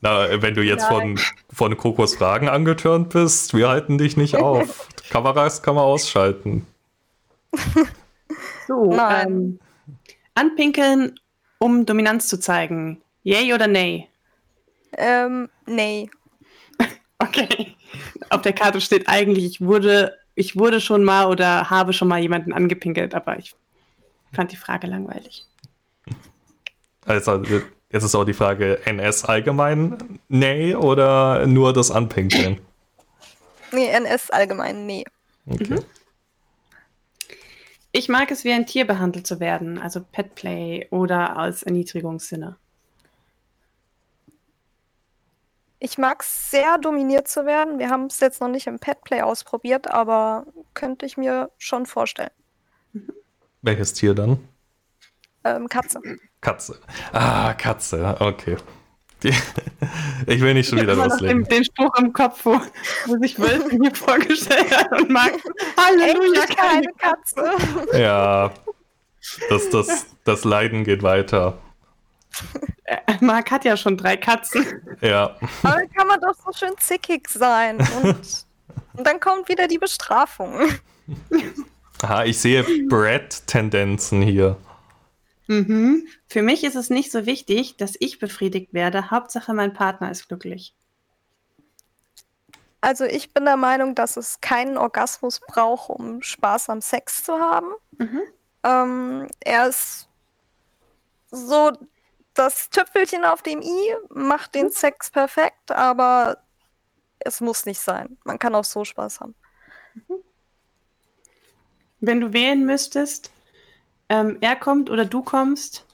[0.00, 1.18] Na, wenn du jetzt von,
[1.50, 4.88] von Kokos Fragen angetörnt bist, wir halten dich nicht auf.
[5.10, 6.66] Kameras kann man ausschalten.
[8.66, 9.58] So, ähm,
[10.34, 11.18] anpinkeln,
[11.58, 13.02] um Dominanz zu zeigen.
[13.22, 14.08] Yay oder nay?
[14.96, 16.10] Ähm, nay.
[17.20, 17.74] Okay.
[18.30, 22.20] Auf der Karte steht eigentlich, ich wurde, ich wurde schon mal oder habe schon mal
[22.20, 23.56] jemanden angepinkelt, aber ich
[24.32, 25.44] fand die Frage langweilig.
[27.04, 27.42] Also,
[27.90, 32.60] jetzt ist auch die Frage, NS allgemein, nee, oder nur das Anpinkeln?
[33.72, 35.04] Nee, NS allgemein, nee.
[35.46, 35.74] Okay.
[35.74, 35.84] Mhm.
[37.98, 42.56] Ich mag es, wie ein Tier behandelt zu werden, also Petplay oder als Erniedrigungssinne.
[45.80, 47.80] Ich mag es sehr, dominiert zu werden.
[47.80, 52.30] Wir haben es jetzt noch nicht im Petplay ausprobiert, aber könnte ich mir schon vorstellen.
[53.62, 54.46] Welches Tier dann?
[55.42, 56.00] Ähm, Katze.
[56.40, 56.78] Katze.
[57.12, 58.16] Ah, Katze.
[58.20, 58.58] Okay.
[59.22, 59.34] Die,
[60.26, 61.44] ich will nicht schon Ich wieder loslegen.
[61.44, 62.60] den, den Spruch im Kopf, wo,
[63.06, 65.32] wo sich Wölfe mir vorgestellt hat und mag
[65.76, 67.98] Halleluja, keine keine Katze.
[67.98, 68.52] Ja.
[69.50, 71.58] Das, das, das Leiden geht weiter.
[72.84, 74.64] Äh, Marc hat ja schon drei Katzen.
[75.00, 75.36] Ja.
[75.62, 77.78] Aber dann kann man doch so schön zickig sein.
[78.02, 78.46] Und,
[78.94, 80.54] und dann kommt wieder die Bestrafung.
[82.02, 84.56] Aha, ich sehe Brad-Tendenzen hier.
[85.48, 86.06] Mhm.
[86.28, 89.10] Für mich ist es nicht so wichtig, dass ich befriedigt werde.
[89.10, 90.74] Hauptsache, mein Partner ist glücklich.
[92.80, 97.32] Also ich bin der Meinung, dass es keinen Orgasmus braucht, um Spaß am Sex zu
[97.32, 97.72] haben.
[97.96, 98.20] Mhm.
[98.62, 100.08] Ähm, er ist
[101.30, 101.72] so
[102.34, 106.38] das Tüpfelchen auf dem i, macht den Sex perfekt, aber
[107.18, 108.18] es muss nicht sein.
[108.24, 109.34] Man kann auch so Spaß haben.
[112.00, 113.32] Wenn du wählen müsstest,
[114.08, 115.84] ähm, er kommt oder du kommst,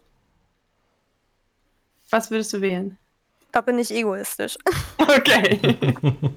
[2.10, 2.98] was würdest du wählen?
[3.52, 4.56] Da bin ich egoistisch.
[4.98, 5.60] Okay.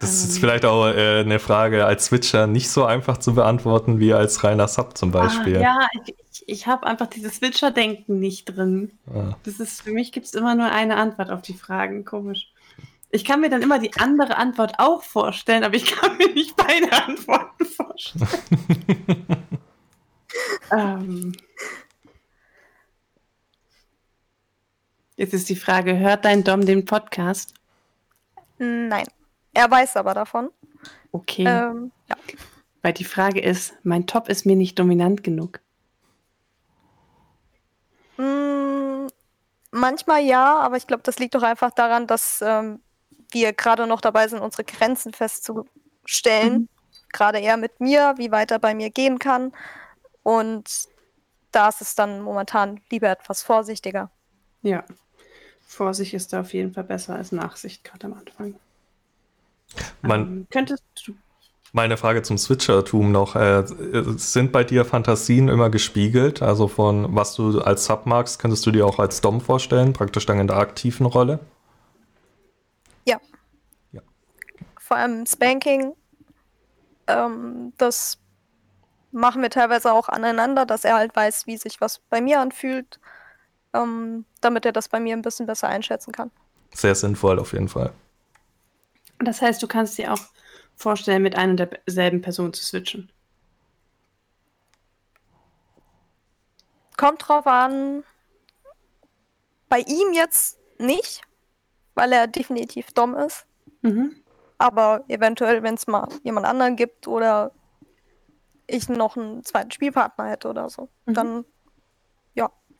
[0.00, 4.12] Das ist vielleicht auch äh, eine Frage als Switcher nicht so einfach zu beantworten wie
[4.12, 5.56] als reiner Sub zum Beispiel.
[5.56, 8.92] Ah, ja, ich, ich, ich habe einfach dieses Switcher-Denken nicht drin.
[9.06, 9.36] Ah.
[9.44, 12.04] Das ist, für mich gibt es immer nur eine Antwort auf die Fragen.
[12.04, 12.52] Komisch.
[13.10, 16.54] Ich kann mir dann immer die andere Antwort auch vorstellen, aber ich kann mir nicht
[16.56, 18.28] beide Antworten vorstellen.
[20.70, 21.32] ähm.
[25.16, 27.54] Jetzt ist die Frage, hört dein Dom den Podcast?
[28.58, 29.06] Nein.
[29.52, 30.50] Er weiß aber davon.
[31.12, 32.16] Okay, Ähm, ja.
[32.82, 35.60] weil die Frage ist, mein Top ist mir nicht dominant genug.
[38.16, 39.06] Mm,
[39.70, 42.80] manchmal ja, aber ich glaube, das liegt doch einfach daran, dass ähm,
[43.30, 46.52] wir gerade noch dabei sind, unsere Grenzen festzustellen.
[46.52, 46.68] Mhm.
[47.12, 49.52] Gerade er mit mir, wie weit er bei mir gehen kann.
[50.24, 50.88] Und
[51.52, 54.10] da ist es dann momentan lieber etwas vorsichtiger.
[54.62, 54.84] Ja,
[55.66, 58.56] Vorsicht ist da auf jeden Fall besser als Nachsicht, gerade am Anfang.
[60.02, 61.14] Man, Ähm, könntest du
[61.72, 63.34] meine Frage zum Switchertum noch.
[63.36, 63.64] Äh,
[64.16, 66.40] sind bei dir Fantasien immer gespiegelt?
[66.42, 70.26] Also von was du als Sub magst, könntest du dir auch als Dom vorstellen, praktisch
[70.26, 71.40] dann in der aktiven Rolle?
[73.06, 73.20] Ja.
[73.92, 74.02] Ja.
[74.78, 75.94] Vor allem Spanking.
[77.06, 78.18] Ähm, das
[79.14, 82.98] machen wir teilweise auch aneinander, dass er halt weiß, wie sich was bei mir anfühlt,
[83.72, 86.30] ähm, damit er das bei mir ein bisschen besser einschätzen kann.
[86.74, 87.92] Sehr sinnvoll auf jeden Fall.
[89.20, 90.20] Das heißt, du kannst dir auch
[90.74, 93.10] vorstellen, mit einer und derselben Person zu switchen.
[96.96, 98.02] Kommt drauf an.
[99.68, 101.22] Bei ihm jetzt nicht,
[101.94, 103.46] weil er definitiv dumm ist.
[103.82, 104.16] Mhm.
[104.58, 107.52] Aber eventuell, wenn es mal jemand anderen gibt oder
[108.66, 111.14] ich noch einen zweiten Spielpartner hätte oder so, Mhm.
[111.14, 111.44] dann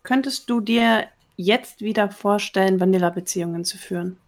[0.03, 4.19] Könntest du dir jetzt wieder vorstellen, Vanilla-Beziehungen zu führen?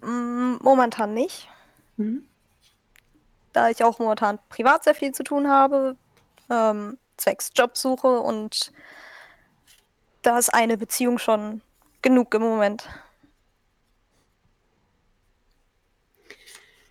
[0.00, 1.48] mm, momentan nicht.
[1.96, 2.24] Mhm.
[3.52, 5.96] da ich auch momentan privat sehr viel zu tun habe,
[6.48, 8.72] ähm, zwecks Jobsuche und
[10.22, 11.60] da ist eine Beziehung schon
[12.02, 12.88] genug im Moment.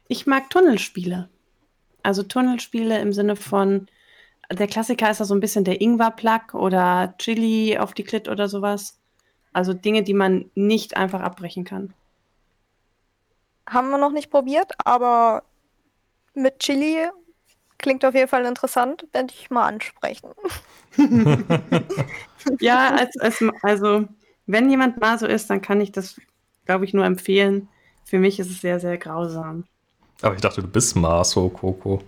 [0.07, 1.29] Ich mag Tunnelspiele.
[2.03, 3.87] Also Tunnelspiele im Sinne von,
[4.51, 8.47] der Klassiker ist ja so ein bisschen der Ingwer-Plug oder Chili auf die Klit oder
[8.47, 8.99] sowas.
[9.53, 11.93] Also Dinge, die man nicht einfach abbrechen kann.
[13.67, 15.43] Haben wir noch nicht probiert, aber
[16.33, 17.09] mit Chili
[17.77, 20.29] klingt auf jeden Fall interessant, werde ich mal ansprechen.
[22.59, 24.07] Ja, als, als, also
[24.45, 26.19] wenn jemand mal so ist, dann kann ich das,
[26.65, 27.67] glaube ich, nur empfehlen.
[28.05, 29.65] Für mich ist es sehr, sehr grausam.
[30.21, 32.01] Aber ich dachte, du bist Maso, Coco.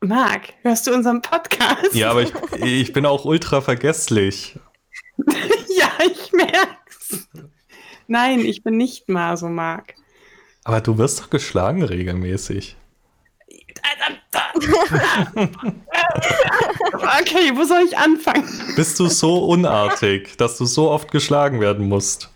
[0.00, 1.94] Marc, hörst du unseren Podcast?
[1.94, 4.58] Ja, aber ich, ich bin auch ultra vergesslich.
[5.26, 7.28] ja, ich merk's.
[8.06, 9.94] Nein, ich bin nicht mal so Marc.
[10.64, 12.76] Aber du wirst doch geschlagen regelmäßig.
[17.20, 18.44] Okay, wo soll ich anfangen?
[18.76, 22.28] Bist du so unartig, dass du so oft geschlagen werden musst?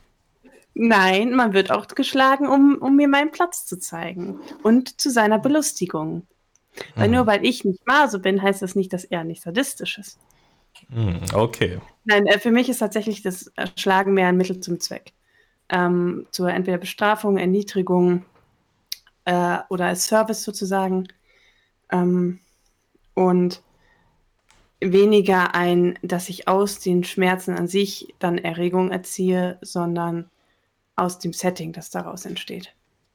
[0.74, 4.40] Nein, man wird auch geschlagen, um, um mir meinen Platz zu zeigen.
[4.62, 6.26] Und zu seiner Belustigung.
[6.96, 7.14] Weil Mhm.
[7.14, 10.18] nur weil ich nicht Maso bin, heißt das nicht, dass er nicht sadistisch ist.
[10.88, 11.80] Hm, Okay.
[12.04, 15.12] Nein, äh, für mich ist tatsächlich das Schlagen mehr ein Mittel zum Zweck.
[15.68, 18.24] Ähm, zur entweder Bestrafung, Erniedrigung
[19.24, 21.08] äh, oder als Service sozusagen.
[21.90, 22.40] Ähm,
[23.14, 23.62] und
[24.80, 30.30] weniger ein, dass ich aus den Schmerzen an sich dann Erregung erziehe, sondern
[30.96, 32.74] aus dem Setting, das daraus entsteht.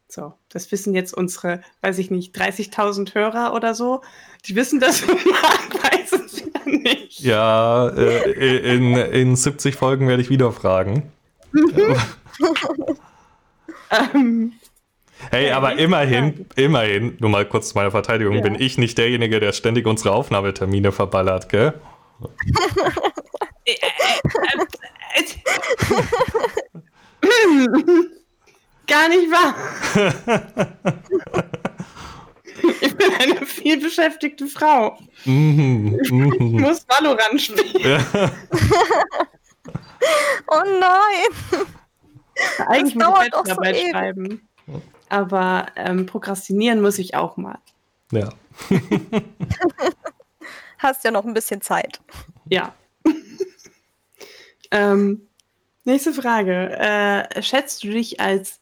[0.10, 4.02] So, das wissen jetzt unsere, weiß ich nicht, 30.000 Hörer oder so.
[4.46, 7.20] Die wissen das, Marc weiß es ja nicht.
[7.20, 11.12] Ja, äh, in, in 70 Folgen werde ich wieder fragen.
[14.14, 14.54] ähm,
[15.30, 18.42] hey, aber immerhin, immerhin, nur mal kurz zu meiner Verteidigung, ja.
[18.42, 21.74] bin ich nicht derjenige, der ständig unsere Aufnahmetermine verballert, gell?
[28.88, 29.54] Gar nicht wahr.
[32.82, 34.98] ich bin eine vielbeschäftigte Frau.
[35.26, 36.62] Mhm, ich mhm.
[36.62, 37.82] muss Valorant spielen.
[37.82, 38.00] Ja.
[40.48, 41.28] oh nein.
[42.68, 44.48] Eigentlich das muss ich Bachelorarbeit so schreiben.
[45.10, 47.60] Aber ähm, prokrastinieren muss ich auch mal.
[48.12, 48.30] Ja.
[50.78, 52.00] Hast ja noch ein bisschen Zeit.
[52.50, 52.74] Ja.
[54.72, 55.27] ähm,
[55.88, 56.78] nächste Frage.
[56.78, 58.60] Äh, schätzt du dich als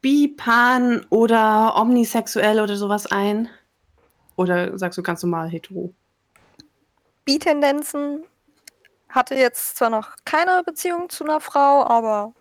[0.00, 3.48] bi, pan oder omnisexuell oder sowas ein?
[4.36, 5.94] Oder sagst du ganz normal hetero?
[7.24, 8.24] Bi-Tendenzen.
[9.08, 12.34] Hatte jetzt zwar noch keine Beziehung zu einer Frau, aber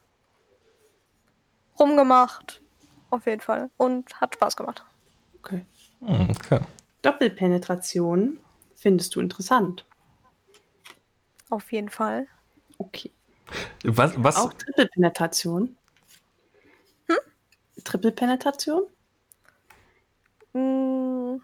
[1.80, 2.62] rumgemacht.
[3.12, 3.69] Auf jeden Fall.
[3.78, 4.84] Und hat Spaß gemacht.
[5.39, 5.65] Okay.
[6.00, 6.60] Hm, okay.
[7.04, 8.39] Doppelpenetration
[8.76, 9.86] findest du interessant?
[11.50, 12.28] Auf jeden Fall.
[12.80, 13.12] Okay.
[13.84, 14.36] Was, was?
[14.38, 15.75] Auch Trippelpenetration?
[17.84, 18.84] Triple-Penetration?
[20.53, 21.38] Mm,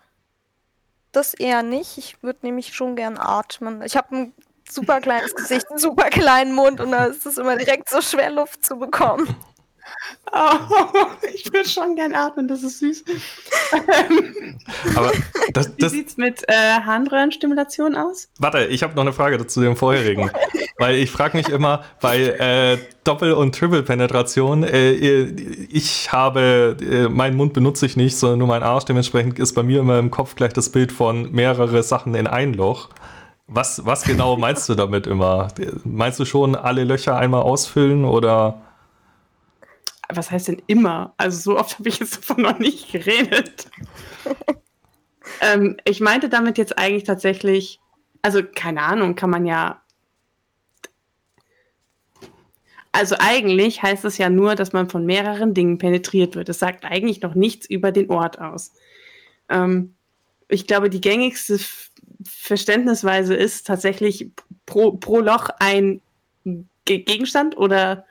[1.12, 1.98] das eher nicht.
[1.98, 3.82] Ich würde nämlich schon gern atmen.
[3.82, 4.34] Ich habe ein
[4.70, 8.30] super kleines Gesicht, einen super kleinen Mund und da ist es immer direkt so schwer,
[8.30, 9.36] Luft zu bekommen.
[10.32, 13.04] Oh, ich würde schon gern atmen, das ist süß.
[14.96, 15.12] Aber
[15.54, 18.30] das, das, Wie sieht es mit äh, Harnröhrenstimulation aus?
[18.38, 20.30] Warte, ich habe noch eine Frage zu dem vorherigen.
[20.80, 27.36] weil ich frage mich immer bei äh, Doppel- und Triple-Penetration, äh, ich habe, äh, meinen
[27.36, 28.86] Mund benutze ich nicht, sondern nur mein Arsch.
[28.86, 32.54] Dementsprechend ist bei mir immer im Kopf gleich das Bild von mehrere Sachen in ein
[32.54, 32.90] Loch.
[33.48, 35.50] Was, was genau meinst du damit immer?
[35.84, 38.62] Meinst du schon alle Löcher einmal ausfüllen oder?
[40.10, 41.14] Was heißt denn immer?
[41.18, 43.70] Also so oft habe ich jetzt davon noch nicht geredet.
[45.42, 47.80] ähm, ich meinte damit jetzt eigentlich tatsächlich,
[48.22, 49.82] also keine Ahnung, kann man ja.
[52.92, 56.50] Also eigentlich heißt es ja nur, dass man von mehreren Dingen penetriert wird.
[56.50, 58.74] Das sagt eigentlich noch nichts über den Ort aus.
[59.48, 59.94] Ähm,
[60.48, 61.60] ich glaube, die gängigste
[62.24, 64.32] Verständnisweise ist tatsächlich
[64.66, 66.02] pro, pro Loch ein
[66.86, 68.06] Gegenstand oder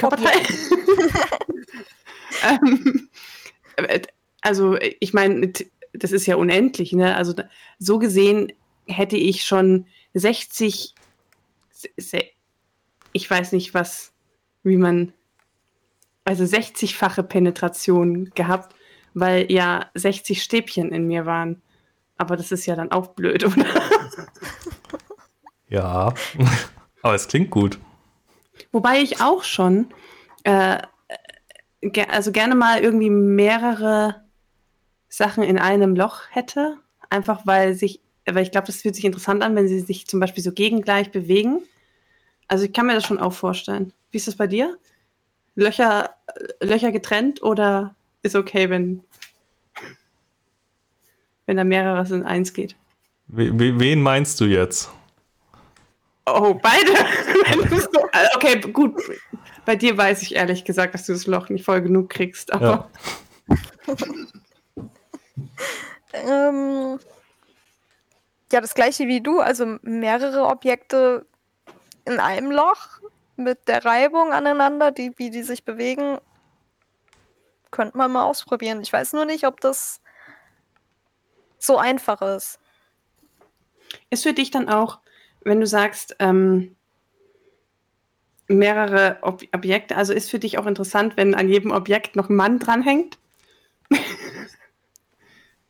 [0.00, 0.40] Körperteil.
[2.48, 3.08] ähm,
[4.40, 5.52] also ich meine,
[5.92, 6.92] das ist ja unendlich.
[6.92, 7.14] Ne?
[7.16, 7.34] Also
[7.78, 8.52] so gesehen
[8.86, 10.94] hätte ich schon 60,
[13.12, 14.12] ich weiß nicht was,
[14.62, 15.12] wie man,
[16.24, 18.74] also 60-fache Penetration gehabt,
[19.14, 21.62] weil ja 60 Stäbchen in mir waren.
[22.16, 23.64] Aber das ist ja dann auch blöd, oder?
[25.70, 26.12] Ja,
[27.02, 27.78] aber es klingt gut.
[28.72, 29.88] Wobei ich auch schon,
[30.44, 30.78] äh,
[31.80, 34.22] ge also gerne mal irgendwie mehrere
[35.08, 36.76] Sachen in einem Loch hätte.
[37.08, 40.20] Einfach weil sich, weil ich glaube, das fühlt sich interessant an, wenn sie sich zum
[40.20, 41.62] Beispiel so gegengleich bewegen.
[42.46, 43.92] Also ich kann mir das schon auch vorstellen.
[44.10, 44.78] Wie ist das bei dir?
[45.56, 46.14] Löcher,
[46.60, 49.02] Löcher getrennt oder ist okay, wenn,
[51.46, 52.76] wenn da mehreres in eins geht?
[53.26, 54.90] Wen meinst du jetzt?
[56.26, 56.92] Oh, beide.
[58.34, 59.00] okay, gut.
[59.64, 62.90] Bei dir weiß ich ehrlich gesagt, dass du das Loch nicht voll genug kriegst, aber.
[63.46, 63.96] Ja,
[66.12, 66.98] ähm,
[68.52, 71.26] ja das gleiche wie du, also mehrere Objekte
[72.04, 73.00] in einem Loch
[73.36, 76.18] mit der Reibung aneinander, die, wie die sich bewegen,
[77.70, 78.80] könnte man mal ausprobieren.
[78.80, 80.00] Ich weiß nur nicht, ob das
[81.58, 82.58] so einfach ist.
[84.10, 85.00] Ist für dich dann auch
[85.42, 86.76] wenn du sagst, ähm,
[88.50, 92.36] mehrere Ob Objekte, also ist für dich auch interessant, wenn an jedem Objekt noch ein
[92.36, 93.18] Mann dranhängt?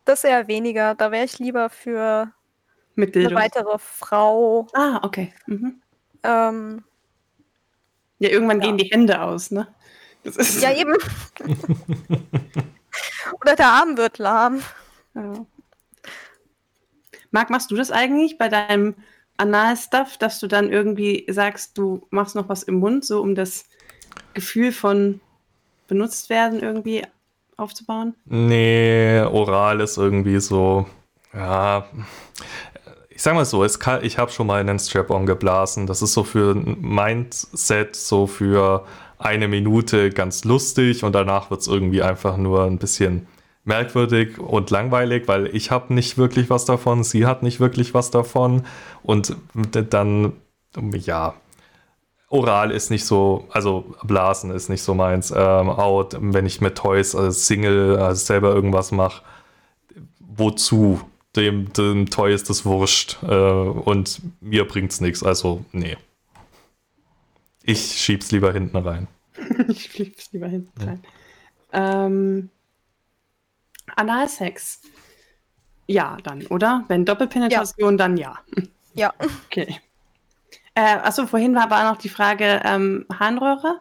[0.05, 0.95] das eher weniger.
[0.95, 2.33] Da wäre ich lieber für
[2.95, 4.67] Mit eine weitere Frau.
[4.73, 5.33] Ah, okay.
[5.47, 5.81] Mhm.
[6.23, 6.85] Ähm,
[8.19, 8.67] ja, irgendwann ja.
[8.67, 9.69] gehen die Hände aus, ne?
[10.61, 10.95] ja, eben.
[13.41, 14.63] Oder der Arm wird lahm.
[15.15, 15.47] Ja.
[17.31, 18.95] Marc, machst du das eigentlich bei deinem
[19.41, 23.65] Anal-Stuff, dass du dann irgendwie sagst, du machst noch was im Mund, so um das
[24.35, 25.21] Gefühl von
[25.89, 27.05] benutzt werden irgendwie
[27.57, 28.15] aufzubauen?
[28.25, 30.87] Nee, oral ist irgendwie so,
[31.35, 31.87] ja,
[33.09, 35.87] ich sag mal so, kann, ich habe schon mal einen Strap-on geblasen.
[35.87, 38.87] Das ist so für ein Mindset, so für
[39.19, 43.27] eine Minute ganz lustig und danach wird es irgendwie einfach nur ein bisschen
[43.65, 48.11] merkwürdig und langweilig, weil ich habe nicht wirklich was davon, sie hat nicht wirklich was
[48.11, 48.65] davon
[49.03, 50.33] und dann,
[50.93, 51.35] ja,
[52.31, 55.33] Oral ist nicht so, also Blasen ist nicht so meins.
[55.33, 59.23] Ähm, out, wenn ich mit Toys als Single als selber irgendwas mache,
[60.21, 61.01] wozu?
[61.37, 65.23] Dem, dem Toy ist das wurscht äh, und mir bringt's nichts.
[65.23, 65.97] Also, nee.
[67.63, 69.07] Ich schieb's lieber hinten rein.
[69.69, 71.03] ich schieb's lieber hinten rein.
[71.73, 72.51] Ähm,
[73.97, 74.83] Analsex.
[75.87, 76.85] Ja, dann, oder?
[76.89, 77.97] Wenn Doppelpenetration, ja.
[77.97, 78.39] dann ja.
[78.95, 79.15] Ja.
[79.47, 79.81] Okay.
[80.75, 83.81] Äh, achso, vorhin war aber noch die Frage ähm, Harnröhre?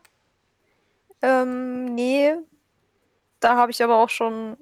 [1.21, 2.35] Ähm, nee.
[3.39, 4.57] Da habe ich aber auch schon,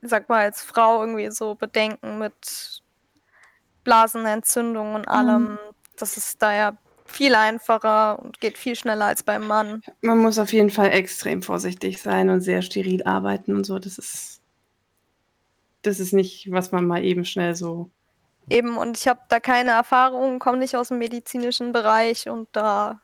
[0.00, 2.82] sag mal, als Frau irgendwie so Bedenken mit
[3.84, 5.52] Blasenentzündung und allem.
[5.52, 5.58] Mhm.
[5.96, 9.82] Das ist da ja viel einfacher und geht viel schneller als beim Mann.
[10.00, 13.78] Man muss auf jeden Fall extrem vorsichtig sein und sehr steril arbeiten und so.
[13.78, 14.40] Das ist,
[15.82, 17.90] das ist nicht, was man mal eben schnell so
[18.48, 23.00] Eben, und ich habe da keine Erfahrung, komme nicht aus dem medizinischen Bereich und da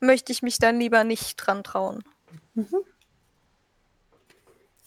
[0.00, 2.02] möchte ich mich dann lieber nicht dran trauen.
[2.54, 2.66] Mhm.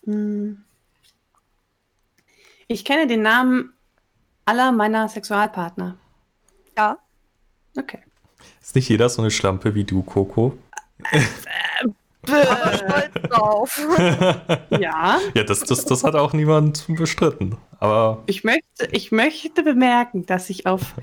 [0.05, 0.65] Hm.
[2.67, 3.73] Ich kenne den Namen
[4.45, 5.97] aller meiner Sexualpartner.
[6.75, 6.97] Ja.
[7.77, 7.99] Okay.
[8.61, 10.57] Ist nicht jeder so eine Schlampe wie du, Coco?
[12.25, 13.87] Stolz drauf.
[14.69, 15.19] ja.
[15.33, 17.57] Ja, das, das, das hat auch niemand bestritten.
[17.79, 20.93] Aber ich möchte, ich möchte bemerken, dass ich auf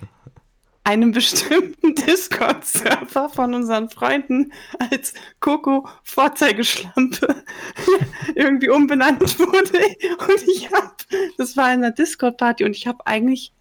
[0.84, 4.52] einem bestimmten Discord-Server von unseren Freunden
[4.90, 7.44] als Coco Vorzeigeschlampe
[8.34, 9.78] irgendwie umbenannt wurde.
[9.78, 10.94] Und ich habe,
[11.38, 13.52] das war in einer Discord-Party und ich habe eigentlich,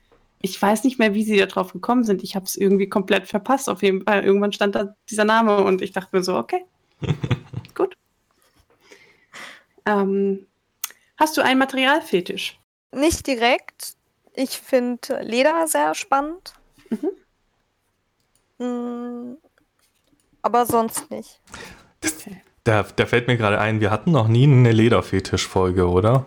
[0.42, 2.24] ich weiß nicht mehr, wie sie da drauf gekommen sind.
[2.24, 3.70] Ich habe es irgendwie komplett verpasst.
[3.70, 6.64] Auf jeden Fall, irgendwann stand da dieser Name und ich dachte mir so, okay,
[7.76, 7.98] Gut.
[9.86, 10.46] Ähm,
[11.18, 12.60] hast du einen Materialfetisch?
[12.92, 13.96] Nicht direkt.
[14.34, 16.54] Ich finde Leder sehr spannend.
[16.90, 18.66] Mhm.
[18.66, 19.38] Mm,
[20.42, 21.40] aber sonst nicht.
[22.04, 22.42] Okay.
[22.64, 26.26] Da, da fällt mir gerade ein, wir hatten noch nie eine Lederfetisch-Folge, oder?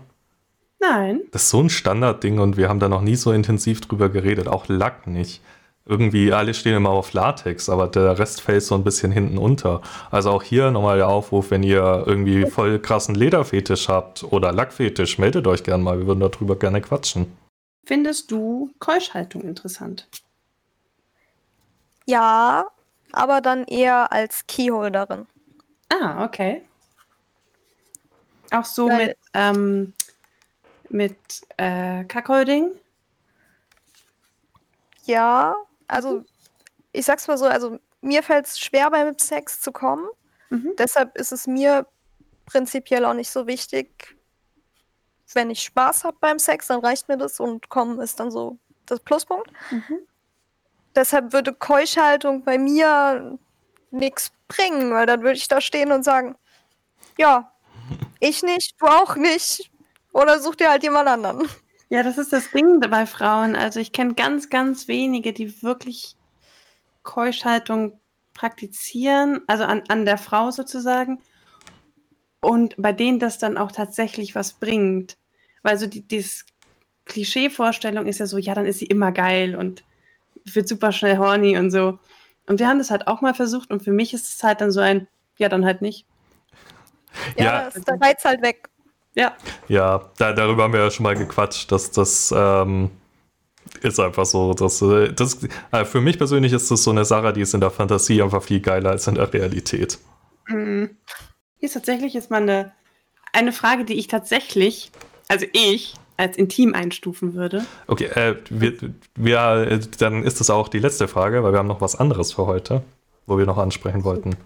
[0.81, 1.23] Nein.
[1.31, 4.49] Das ist so ein Standardding und wir haben da noch nie so intensiv drüber geredet.
[4.49, 5.41] Auch Lack nicht
[5.85, 9.83] irgendwie alle stehen immer auf Latex, aber der Rest fällt so ein bisschen hinten unter.
[10.11, 15.18] Also auch hier nochmal der Aufruf, wenn ihr irgendwie voll krassen Lederfetisch habt oder Lackfetisch,
[15.18, 17.37] meldet euch gerne mal, wir würden darüber gerne quatschen.
[17.85, 20.09] Findest du Keuschhaltung interessant?
[22.07, 22.66] Ja,
[23.12, 25.26] aber dann eher als Keyholderin.
[25.89, 26.62] Ah, okay.
[28.53, 29.93] Auch so Weil, mit, ähm,
[30.91, 31.16] mit
[31.57, 32.70] äh, Kackholding?
[35.05, 35.57] Ja,
[35.93, 36.24] also
[36.93, 40.07] ich sag's mal so, also mir fällt es schwer beim Sex zu kommen.
[40.51, 40.74] Mhm.
[40.78, 41.86] Deshalb ist es mir
[42.47, 44.16] prinzipiell auch nicht so wichtig,
[45.34, 48.59] wenn ich Spaß habe beim Sex, dann reicht mir das und kommen ist dann so
[48.86, 49.51] das Pluspunkt.
[49.70, 50.01] Mhm.
[50.95, 53.38] Deshalb würde Keuschhaltung bei mir
[53.90, 56.36] nichts bringen, weil dann würde ich da stehen und sagen,
[57.16, 57.53] ja,
[58.20, 59.70] ich nicht, du auch nicht.
[60.12, 61.49] Oder such dir halt jemand anderen.
[61.93, 63.55] Ja, das ist das Ding bei Frauen.
[63.55, 66.16] Also ich kenne ganz, ganz wenige, die wirklich
[67.03, 68.01] Keuschhaltung
[68.32, 71.20] praktizieren, also an, an der Frau sozusagen.
[72.40, 75.18] Und bei denen das dann auch tatsächlich was bringt.
[75.62, 76.47] Weil so die, dieses
[77.05, 79.84] Klischee-Vorstellung ist ja so, ja, dann ist sie immer geil und
[80.47, 81.99] wird super schnell horny und so.
[82.47, 84.72] Und wir haben das halt auch mal versucht und für mich ist es halt dann
[84.72, 86.07] so ein, ja, dann halt nicht.
[87.36, 87.68] Ja, ja.
[87.68, 88.70] ist der Reiz halt weg.
[89.15, 89.37] Ja.
[89.69, 92.91] Ja, da, darüber haben wir ja schon mal gequatscht, dass das ähm,
[93.83, 94.55] ist einfach so.
[94.55, 95.39] Dass, äh, das,
[95.71, 98.43] äh, für mich persönlich ist das so eine Sache, die ist in der Fantasie einfach
[98.43, 99.99] viel geiler als in der Realität.
[100.49, 100.97] Mhm.
[101.59, 102.73] Hier ist tatsächlich jetzt mal eine,
[103.33, 104.91] eine Frage, die ich tatsächlich,
[105.29, 107.65] also ich, als intim einstufen würde.
[107.87, 108.75] Okay, äh, wir,
[109.15, 109.39] wir,
[109.71, 112.47] äh, dann ist das auch die letzte Frage, weil wir haben noch was anderes für
[112.47, 112.83] heute,
[113.27, 114.37] wo wir noch ansprechen wollten.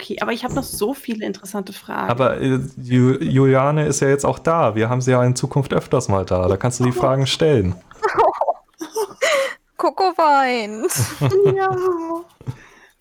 [0.00, 2.08] Okay, aber ich habe noch so viele interessante Fragen.
[2.08, 4.76] Aber äh, Juliane ist ja jetzt auch da.
[4.76, 6.46] Wir haben sie ja in Zukunft öfters mal da.
[6.46, 7.74] Da kannst du die Fragen stellen.
[9.76, 10.92] Coco weint.
[11.56, 11.76] ja.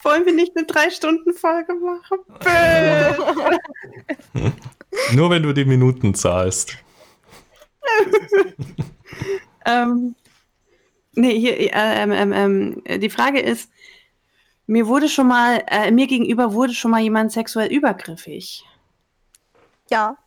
[0.02, 2.18] Wollen wir nicht eine Drei-Stunden-Folge machen?
[5.14, 6.78] Nur wenn du die Minuten zahlst.
[9.68, 10.16] ähm,
[11.14, 13.70] nee, hier, äh, ähm, ähm, ähm, die Frage ist,
[14.68, 18.64] mir wurde schon mal, äh, mir gegenüber wurde schon mal jemand sexuell übergriffig.
[19.90, 20.18] Ja.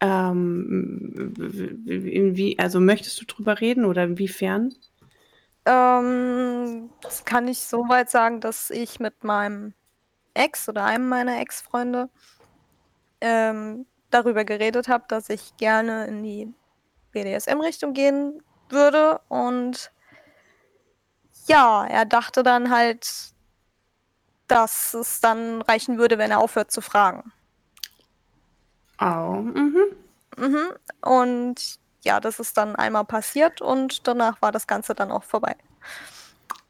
[0.00, 4.74] Ähm, wie, also möchtest du drüber reden oder inwiefern?
[5.64, 9.74] Ähm, das kann ich soweit sagen, dass ich mit meinem
[10.34, 12.08] Ex oder einem meiner Ex-Freunde
[13.20, 16.54] ähm, darüber geredet habe, dass ich gerne in die
[17.10, 19.20] BDSM-Richtung gehen würde.
[19.28, 19.90] Und
[21.46, 23.32] ja, er dachte dann halt,
[24.48, 27.32] dass es dann reichen würde, wenn er aufhört zu fragen.
[29.00, 29.96] Oh, mhm.
[30.36, 30.72] Mhm.
[31.02, 35.56] Und ja, das ist dann einmal passiert und danach war das Ganze dann auch vorbei.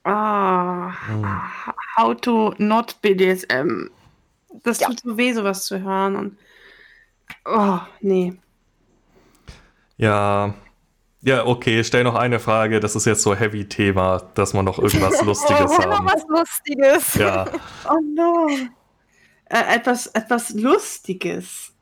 [0.04, 1.42] Ah, Hm.
[1.96, 3.90] how to not BDSM.
[4.62, 4.88] Das Ja.
[4.88, 6.16] tut so weh, sowas zu hören.
[6.16, 6.38] Und
[7.44, 8.38] oh, nee.
[9.98, 10.54] Ja.
[11.26, 12.78] Ja, okay, stell noch eine Frage.
[12.78, 16.06] Das ist jetzt so Heavy-Thema, dass wir noch irgendwas Lustiges Oh, noch haben.
[16.06, 17.14] was Lustiges.
[17.14, 17.46] Ja,
[17.90, 18.48] Oh no.
[19.46, 21.72] Äh, etwas, etwas Lustiges.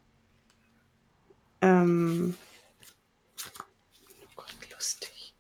[1.61, 2.34] Ähm.
[4.18, 5.34] Oh Gott, lustig.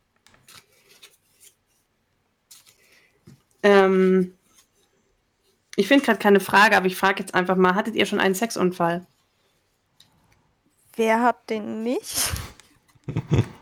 [3.62, 4.34] Ähm.
[5.76, 8.34] Ich finde gerade keine Frage, aber ich frage jetzt einfach mal: Hattet ihr schon einen
[8.34, 9.06] Sexunfall?
[10.94, 12.32] Wer hat den nicht?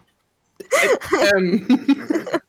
[1.35, 1.79] ähm.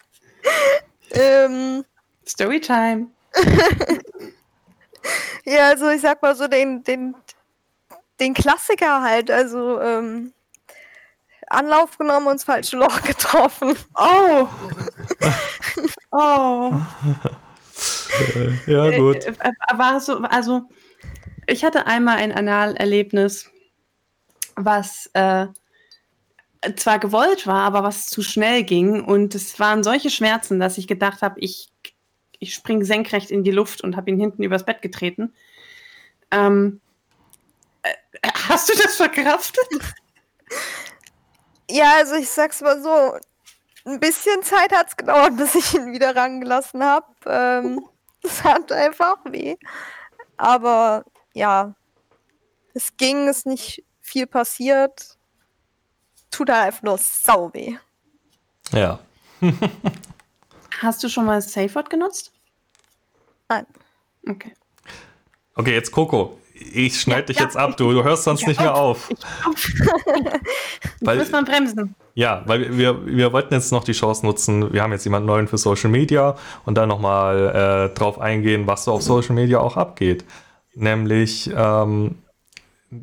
[1.13, 1.85] Ähm,
[2.27, 3.07] Storytime.
[5.45, 7.15] ja, also ich sag mal so den, den,
[8.19, 9.29] den Klassiker halt.
[9.29, 10.33] Also ähm,
[11.47, 13.75] Anlauf genommen, uns falsche Loch getroffen.
[13.95, 14.47] Oh!
[16.11, 16.73] oh!
[18.65, 19.25] ja, gut.
[19.25, 20.63] Äh, äh, War so, also,
[21.45, 23.51] ich hatte einmal ein Analerlebnis,
[24.55, 25.47] was äh,
[26.75, 29.03] zwar gewollt war, aber was zu schnell ging.
[29.03, 31.69] Und es waren solche Schmerzen, dass ich gedacht habe, ich,
[32.39, 35.33] ich springe senkrecht in die Luft und habe ihn hinten übers Bett getreten.
[36.31, 36.81] Ähm,
[37.83, 37.93] äh,
[38.47, 39.67] hast du das verkraftet?
[41.69, 43.17] Ja, also ich sag's mal so,
[43.85, 47.07] ein bisschen Zeit hat's gedauert, bis ich ihn wieder rangelassen habe.
[47.25, 47.85] Ähm,
[48.23, 49.55] es hat einfach weh.
[50.37, 51.75] Aber ja,
[52.73, 55.17] es ging, ist nicht viel passiert.
[56.33, 57.75] Tut halt einfach nur sau weh.
[58.71, 58.99] Ja.
[60.81, 62.31] Hast du schon mal das Safe Word genutzt?
[63.49, 63.65] Nein.
[64.27, 64.51] Okay.
[65.55, 66.39] Okay, jetzt Coco.
[66.73, 69.09] Ich schneide dich ja, jetzt ab, du, du hörst sonst Ja, nicht mehr auf.
[69.09, 71.93] Du Weil, musst mal bremsen.
[72.15, 75.47] ja, weil wir, wir wollten jetzt noch die Chance nutzen, wir haben jetzt jemanden neuen
[75.47, 79.77] für Social Media und dann nochmal äh, drauf eingehen, was so auf Social Media auch
[79.77, 80.23] abgeht.
[80.73, 82.22] Nämlich ähm,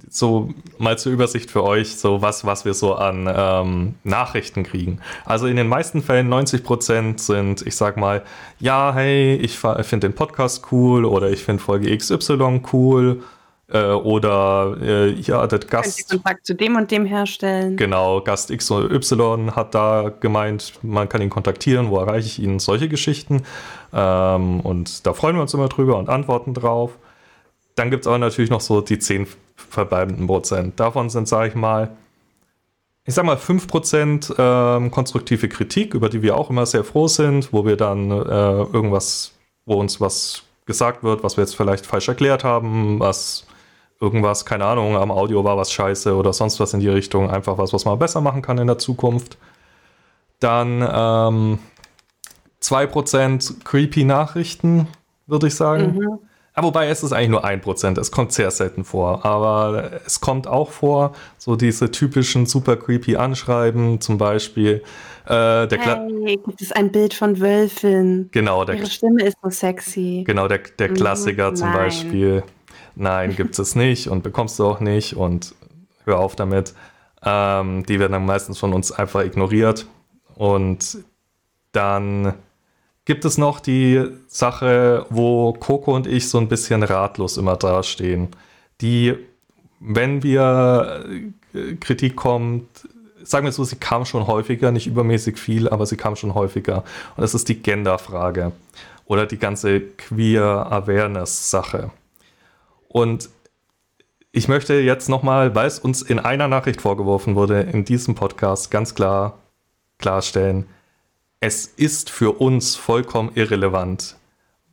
[0.08, 5.00] so mal zur Übersicht für euch, so was, was wir so an ähm, Nachrichten kriegen.
[5.24, 8.22] Also in den meisten Fällen 90 Prozent sind, ich sag mal,
[8.58, 13.22] ja, hey, ich finde den Podcast cool oder ich finde Folge XY cool
[13.72, 16.10] äh, oder äh, ja, das Könnt ihr Gast.
[16.10, 17.76] Kontakt zu dem und dem herstellen?
[17.76, 22.38] Genau, Gast X oder Y hat da gemeint, man kann ihn kontaktieren, wo erreiche ich
[22.40, 23.42] ihn, solche Geschichten.
[23.92, 26.98] Ähm, und da freuen wir uns immer drüber und antworten drauf.
[27.76, 29.26] Dann gibt es aber natürlich noch so die 10
[29.68, 30.78] verbleibenden Prozent.
[30.80, 31.90] Davon sind, sage ich mal,
[33.04, 37.52] ich sag mal 5% ähm, konstruktive Kritik, über die wir auch immer sehr froh sind,
[37.52, 39.32] wo wir dann äh, irgendwas,
[39.64, 43.46] wo uns was gesagt wird, was wir jetzt vielleicht falsch erklärt haben, was
[44.00, 47.58] irgendwas, keine Ahnung, am Audio war was scheiße oder sonst was in die Richtung, einfach
[47.58, 49.36] was, was man besser machen kann in der Zukunft.
[50.38, 51.58] Dann ähm,
[52.62, 54.88] 2% creepy Nachrichten,
[55.26, 55.96] würde ich sagen.
[55.96, 56.18] Mhm.
[56.60, 59.24] Ja, wobei es ist eigentlich nur 1%, es kommt sehr selten vor.
[59.24, 64.82] Aber es kommt auch vor, so diese typischen super creepy Anschreiben, zum Beispiel
[65.24, 65.78] äh, der
[66.26, 68.28] Hey, gibt es ein Bild von Wölfin?
[68.32, 70.22] Genau, der, Ihre Stimme ist so sexy.
[70.26, 71.78] genau der, der Mhm, Klassiker zum nein.
[71.78, 72.42] Beispiel.
[72.94, 75.54] Nein, gibt es nicht und bekommst du auch nicht und
[76.04, 76.74] hör auf damit.
[77.24, 79.86] Ähm, die werden dann meistens von uns einfach ignoriert.
[80.34, 80.98] Und
[81.72, 82.34] dann
[83.04, 88.28] gibt es noch die Sache, wo Coco und ich so ein bisschen ratlos immer dastehen.
[88.80, 89.14] Die,
[89.80, 91.04] wenn wir
[91.54, 92.88] äh, Kritik kommt,
[93.22, 96.84] sagen wir so, sie kam schon häufiger, nicht übermäßig viel, aber sie kam schon häufiger.
[97.16, 98.52] Und das ist die Gender-Frage
[99.06, 101.90] oder die ganze Queer-Awareness-Sache.
[102.88, 103.30] Und
[104.32, 108.70] ich möchte jetzt nochmal, weil es uns in einer Nachricht vorgeworfen wurde, in diesem Podcast
[108.70, 109.38] ganz klar
[109.98, 110.66] klarstellen,
[111.40, 114.16] es ist für uns vollkommen irrelevant,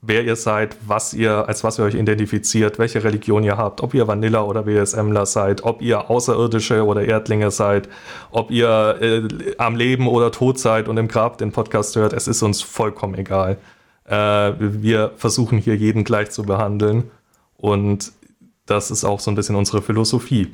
[0.01, 3.93] wer ihr seid, was ihr, als was ihr euch identifiziert, welche Religion ihr habt, ob
[3.93, 7.87] ihr Vanilla oder BSMler seid, ob ihr Außerirdische oder Erdlinge seid,
[8.31, 12.27] ob ihr äh, am Leben oder tot seid und im Grab den Podcast hört, es
[12.27, 13.57] ist uns vollkommen egal.
[14.05, 17.09] Äh, wir versuchen hier jeden gleich zu behandeln
[17.55, 18.11] und
[18.65, 20.53] das ist auch so ein bisschen unsere Philosophie.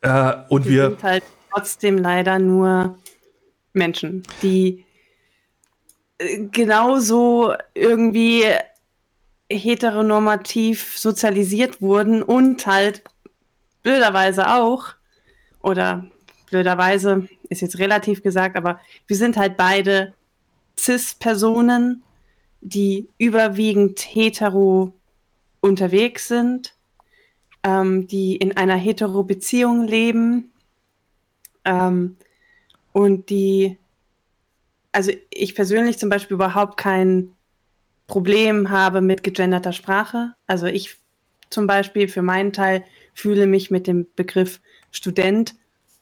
[0.00, 2.96] Äh, und wir, wir sind halt trotzdem leider nur
[3.72, 4.84] Menschen, die
[6.18, 8.44] äh, genauso irgendwie
[9.50, 13.02] heteronormativ sozialisiert wurden und halt
[13.82, 14.94] blöderweise auch,
[15.62, 16.06] oder
[16.48, 20.14] blöderweise ist jetzt relativ gesagt, aber wir sind halt beide
[20.78, 22.02] CIS-Personen,
[22.60, 24.92] die überwiegend hetero
[25.60, 26.74] unterwegs sind,
[27.62, 30.52] ähm, die in einer hetero-Beziehung leben
[31.64, 32.16] ähm,
[32.92, 33.78] und die,
[34.92, 37.32] also ich persönlich zum Beispiel überhaupt kein
[38.06, 40.34] Problem habe mit gegenderter Sprache.
[40.46, 40.96] Also ich
[41.48, 42.84] zum Beispiel für meinen Teil
[43.14, 44.60] fühle mich mit dem Begriff
[44.90, 45.54] Student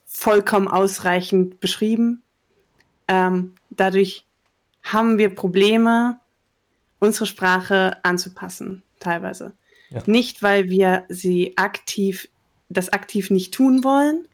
[0.07, 2.23] vollkommen ausreichend beschrieben.
[3.09, 4.27] Ähm, dadurch
[4.83, 6.21] haben wir Probleme,
[6.99, 9.53] unsere Sprache anzupassen, teilweise.
[9.91, 10.03] Ja.
[10.07, 12.29] Nicht, weil wir sie aktiv,
[12.69, 14.27] das aktiv nicht tun wollen,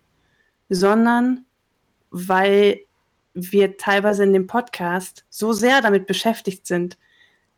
[0.69, 1.45] sondern
[2.15, 2.81] weil
[3.35, 6.97] wir teilweise in dem Podcast so sehr damit beschäftigt sind,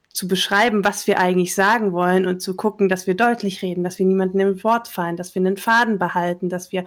[0.09, 3.99] zu beschreiben, was wir eigentlich sagen wollen und zu gucken, dass wir deutlich reden, dass
[3.99, 6.87] wir niemanden im Wort fallen, dass wir einen Faden behalten, dass wir,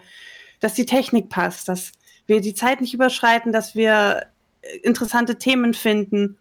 [0.59, 1.91] dass die Technik passt, dass
[2.25, 4.25] wir die Zeit nicht überschreiten, dass wir
[4.61, 6.39] äh, interessante Themen finden,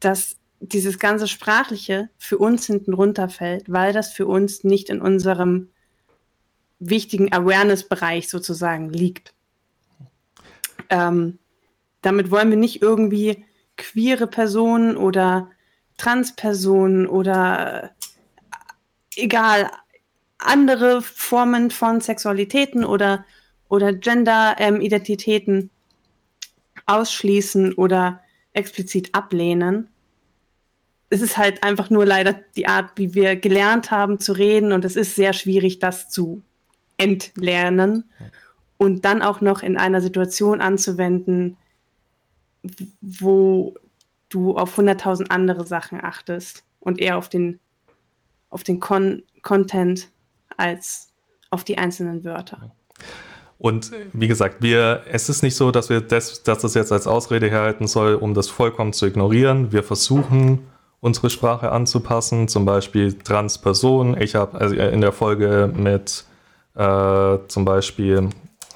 [0.00, 5.68] dass dieses ganze Sprachliche für uns hinten runterfällt, weil das für uns nicht in unserem
[6.80, 9.32] wichtigen Awareness-Bereich sozusagen liegt.
[10.90, 11.38] Ähm,
[12.02, 13.44] damit wollen wir nicht irgendwie
[13.76, 15.50] queere Personen oder
[15.96, 17.88] Transpersonen oder äh,
[19.16, 19.70] egal,
[20.38, 23.24] andere Formen von Sexualitäten oder,
[23.68, 25.70] oder Gender-Identitäten ähm,
[26.86, 28.20] ausschließen oder
[28.52, 29.88] explizit ablehnen.
[31.10, 34.84] Es ist halt einfach nur leider die Art, wie wir gelernt haben zu reden und
[34.84, 36.42] es ist sehr schwierig, das zu
[36.96, 38.04] entlernen
[38.80, 41.58] und dann auch noch in einer Situation anzuwenden,
[43.02, 43.74] wo
[44.30, 47.60] du auf 100.000 andere Sachen achtest und eher auf den,
[48.48, 50.08] auf den Con Content
[50.56, 51.12] als
[51.50, 52.72] auf die einzelnen Wörter.
[53.58, 57.06] Und wie gesagt, wir, es ist nicht so, dass wir das, dass das jetzt als
[57.06, 59.72] Ausrede herhalten soll, um das vollkommen zu ignorieren.
[59.72, 60.60] Wir versuchen,
[61.00, 64.18] unsere Sprache anzupassen, zum Beispiel Transpersonen.
[64.18, 66.24] Ich habe also in der Folge mit
[66.76, 68.30] äh, zum Beispiel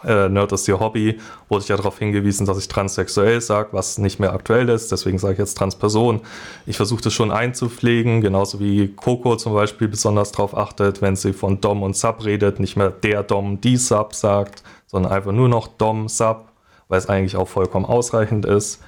[0.07, 3.98] äh, Nerd ist ihr Hobby, wurde ich ja darauf hingewiesen, dass ich transsexuell sage, was
[3.98, 4.92] nicht mehr aktuell ist.
[4.92, 6.20] Deswegen sage ich jetzt Transperson.
[6.66, 11.32] Ich versuche das schon einzupflegen, genauso wie Coco zum Beispiel besonders darauf achtet, wenn sie
[11.32, 15.48] von Dom und Sub redet, nicht mehr der Dom, die Sub sagt, sondern einfach nur
[15.48, 16.48] noch Dom, Sub,
[16.88, 18.82] weil es eigentlich auch vollkommen ausreichend ist.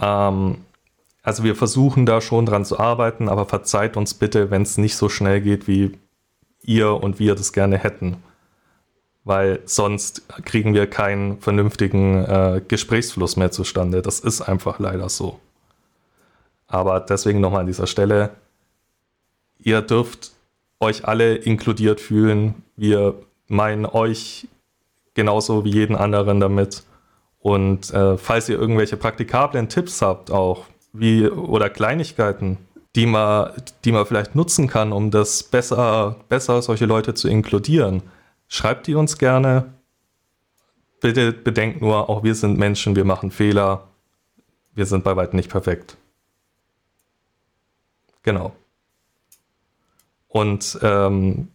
[0.00, 0.58] Ähm,
[1.22, 4.96] also wir versuchen da schon dran zu arbeiten, aber verzeiht uns bitte, wenn es nicht
[4.96, 5.92] so schnell geht, wie
[6.62, 8.22] ihr und wir das gerne hätten
[9.24, 14.02] weil sonst kriegen wir keinen vernünftigen äh, Gesprächsfluss mehr zustande.
[14.02, 15.38] Das ist einfach leider so.
[16.66, 18.30] Aber deswegen nochmal an dieser Stelle,
[19.58, 20.32] ihr dürft
[20.78, 22.62] euch alle inkludiert fühlen.
[22.76, 23.14] Wir
[23.48, 24.48] meinen euch
[25.14, 26.84] genauso wie jeden anderen damit.
[27.40, 32.58] Und äh, falls ihr irgendwelche praktikablen Tipps habt, auch wie oder Kleinigkeiten,
[32.96, 33.52] die man,
[33.84, 38.02] die man vielleicht nutzen kann, um das besser, besser solche Leute zu inkludieren,
[38.52, 39.72] Schreibt die uns gerne.
[41.00, 43.88] Bitte bedenkt nur, auch wir sind Menschen, wir machen Fehler.
[44.74, 45.96] Wir sind bei weitem nicht perfekt.
[48.24, 48.52] Genau.
[50.26, 51.48] Und ähm,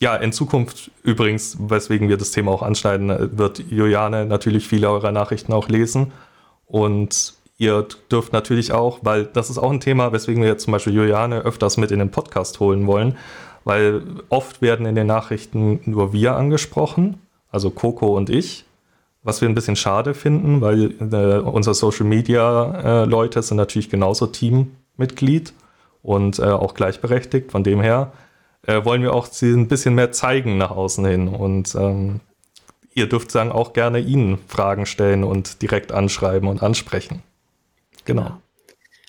[0.00, 5.12] ja, in Zukunft übrigens, weswegen wir das Thema auch anschneiden, wird Juliane natürlich viele eurer
[5.12, 6.10] Nachrichten auch lesen.
[6.66, 10.72] Und ihr dürft natürlich auch, weil das ist auch ein Thema, weswegen wir jetzt zum
[10.72, 13.16] Beispiel Juliane öfters mit in den Podcast holen wollen,
[13.64, 17.18] weil oft werden in den Nachrichten nur wir angesprochen,
[17.50, 18.64] also Coco und ich,
[19.22, 23.90] was wir ein bisschen schade finden, weil äh, unsere Social Media äh, Leute sind natürlich
[23.90, 25.52] genauso Teammitglied
[26.02, 27.52] und äh, auch gleichberechtigt.
[27.52, 28.12] Von dem her
[28.66, 32.20] äh, wollen wir auch sie ein bisschen mehr zeigen nach außen hin und ähm,
[32.94, 37.22] ihr dürft sagen auch gerne ihnen Fragen stellen und direkt anschreiben und ansprechen.
[38.04, 38.22] Genau.
[38.22, 38.38] genau.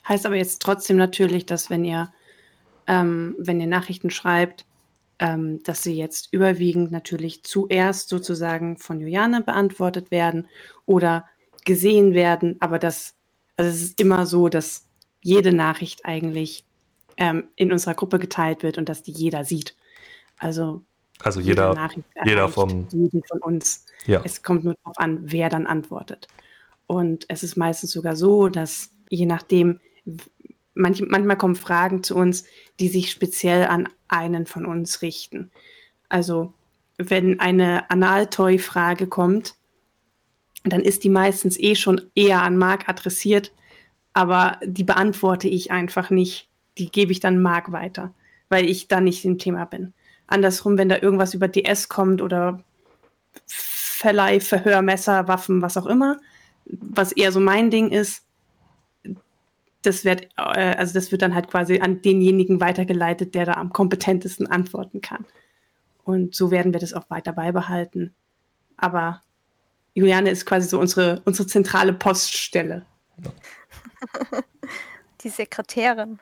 [0.08, 2.12] Heißt aber jetzt trotzdem natürlich, dass wenn ihr
[2.88, 4.66] ähm, wenn ihr Nachrichten schreibt,
[5.20, 10.48] ähm, dass sie jetzt überwiegend natürlich zuerst sozusagen von Juliane beantwortet werden
[10.86, 11.26] oder
[11.66, 12.58] gesehen werden.
[12.60, 13.16] Aber das,
[13.56, 14.88] also es ist immer so, dass
[15.22, 16.66] jede Nachricht eigentlich
[17.18, 19.76] ähm, in unserer Gruppe geteilt wird und dass die jeder sieht.
[20.38, 20.82] Also,
[21.22, 21.90] also jeder,
[22.26, 23.86] jeder vom, jeden von uns.
[24.06, 24.22] Ja.
[24.26, 26.28] Es kommt nur darauf an, wer dann antwortet.
[26.88, 29.80] Und es ist meistens sogar so, dass je nachdem,
[30.74, 32.46] manch, manchmal kommen Fragen zu uns,
[32.80, 35.52] die sich speziell an einen von uns richten.
[36.10, 36.54] Also
[36.98, 39.56] wenn eine Analtoy-Frage kommt,
[40.64, 43.52] dann ist die meistens eh schon eher an Marc adressiert,
[44.14, 46.48] aber die beantworte ich einfach nicht.
[46.78, 48.14] Die gebe ich dann Marc weiter,
[48.50, 49.94] weil ich da nicht im Thema bin.
[50.28, 52.64] Andersrum, wenn da irgendwas über DS kommt oder
[53.46, 56.20] Verleih, Verhörmesser, Waffen, was auch immer,
[56.66, 58.24] was eher so mein Ding ist,
[59.86, 63.72] das wird, äh, also das wird dann halt quasi an denjenigen weitergeleitet, der da am
[63.72, 65.26] kompetentesten antworten kann.
[66.04, 68.14] Und so werden wir das auch weiter beibehalten.
[68.78, 69.22] Aber
[69.94, 72.86] Juliane ist quasi so unsere, unsere zentrale Poststelle.
[75.22, 76.20] Die Sekretärin.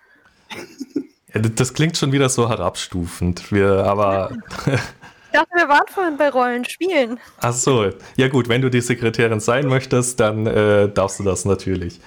[1.34, 3.52] Ja, das klingt schon wieder so herabstufend.
[3.52, 4.38] Wir, aber.
[4.66, 7.18] Ich dachte, wir waren vorhin bei Rollenspielen.
[7.40, 11.46] Ach so, ja gut, wenn du die Sekretärin sein möchtest, dann äh, darfst du das
[11.46, 12.02] natürlich.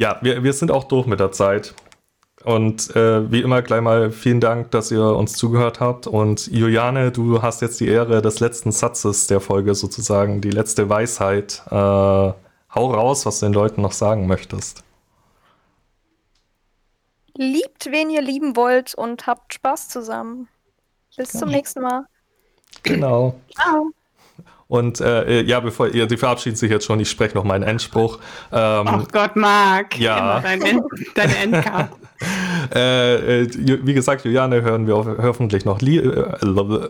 [0.00, 1.74] Ja, wir, wir sind auch durch mit der Zeit.
[2.42, 6.06] Und äh, wie immer gleich mal vielen Dank, dass ihr uns zugehört habt.
[6.06, 10.88] Und Juliane, du hast jetzt die Ehre des letzten Satzes der Folge sozusagen, die letzte
[10.88, 11.62] Weisheit.
[11.66, 12.34] Äh, hau
[12.74, 14.82] raus, was du den Leuten noch sagen möchtest.
[17.36, 20.48] Liebt, wen ihr lieben wollt und habt Spaß zusammen.
[21.18, 22.06] Bis zum nächsten Mal.
[22.84, 23.38] Genau.
[23.54, 23.90] Ciao.
[24.70, 28.20] Und äh, ja, bevor ihr, die verabschieden sich jetzt schon, ich spreche noch meinen Endspruch.
[28.52, 29.98] Ähm, oh Gott, Marc.
[29.98, 30.38] Ja.
[30.38, 30.84] Dein End,
[31.16, 31.90] deine Endcard.
[32.74, 33.48] äh,
[33.84, 36.02] wie gesagt, Juliane hören wir hoffentlich noch, äh,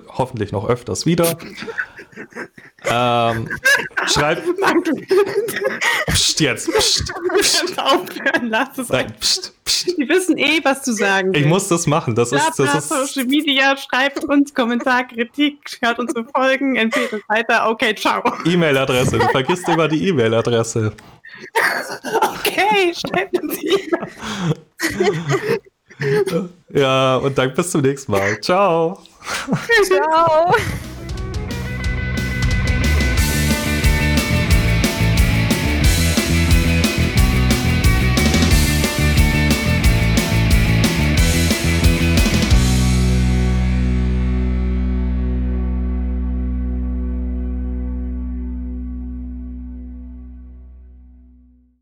[0.08, 1.38] hoffentlich noch öfters wieder.
[2.84, 3.48] Ähm,
[4.06, 4.42] schreibt.
[6.08, 6.70] Psst, jetzt.
[6.72, 7.78] Psst, psst.
[7.78, 9.98] Aufhören, lass es Nein, psst, psst.
[9.98, 11.40] Die wissen eh, was du sagen willst.
[11.40, 12.14] Ich muss das machen.
[12.14, 17.22] Das ist, das ist Social Media, schreibt uns Kommentar, Kritik, hört unsere Folgen, empfehlt uns
[17.28, 17.68] weiter.
[17.68, 18.22] Okay, ciao.
[18.44, 19.18] E-Mail-Adresse.
[19.18, 20.92] Du vergisst immer die E-Mail-Adresse.
[22.22, 24.08] Okay, schreibt uns E-Mail.
[26.70, 28.40] ja, und dann bis zum nächsten Mal.
[28.40, 29.02] Ciao.
[29.84, 30.54] Ciao.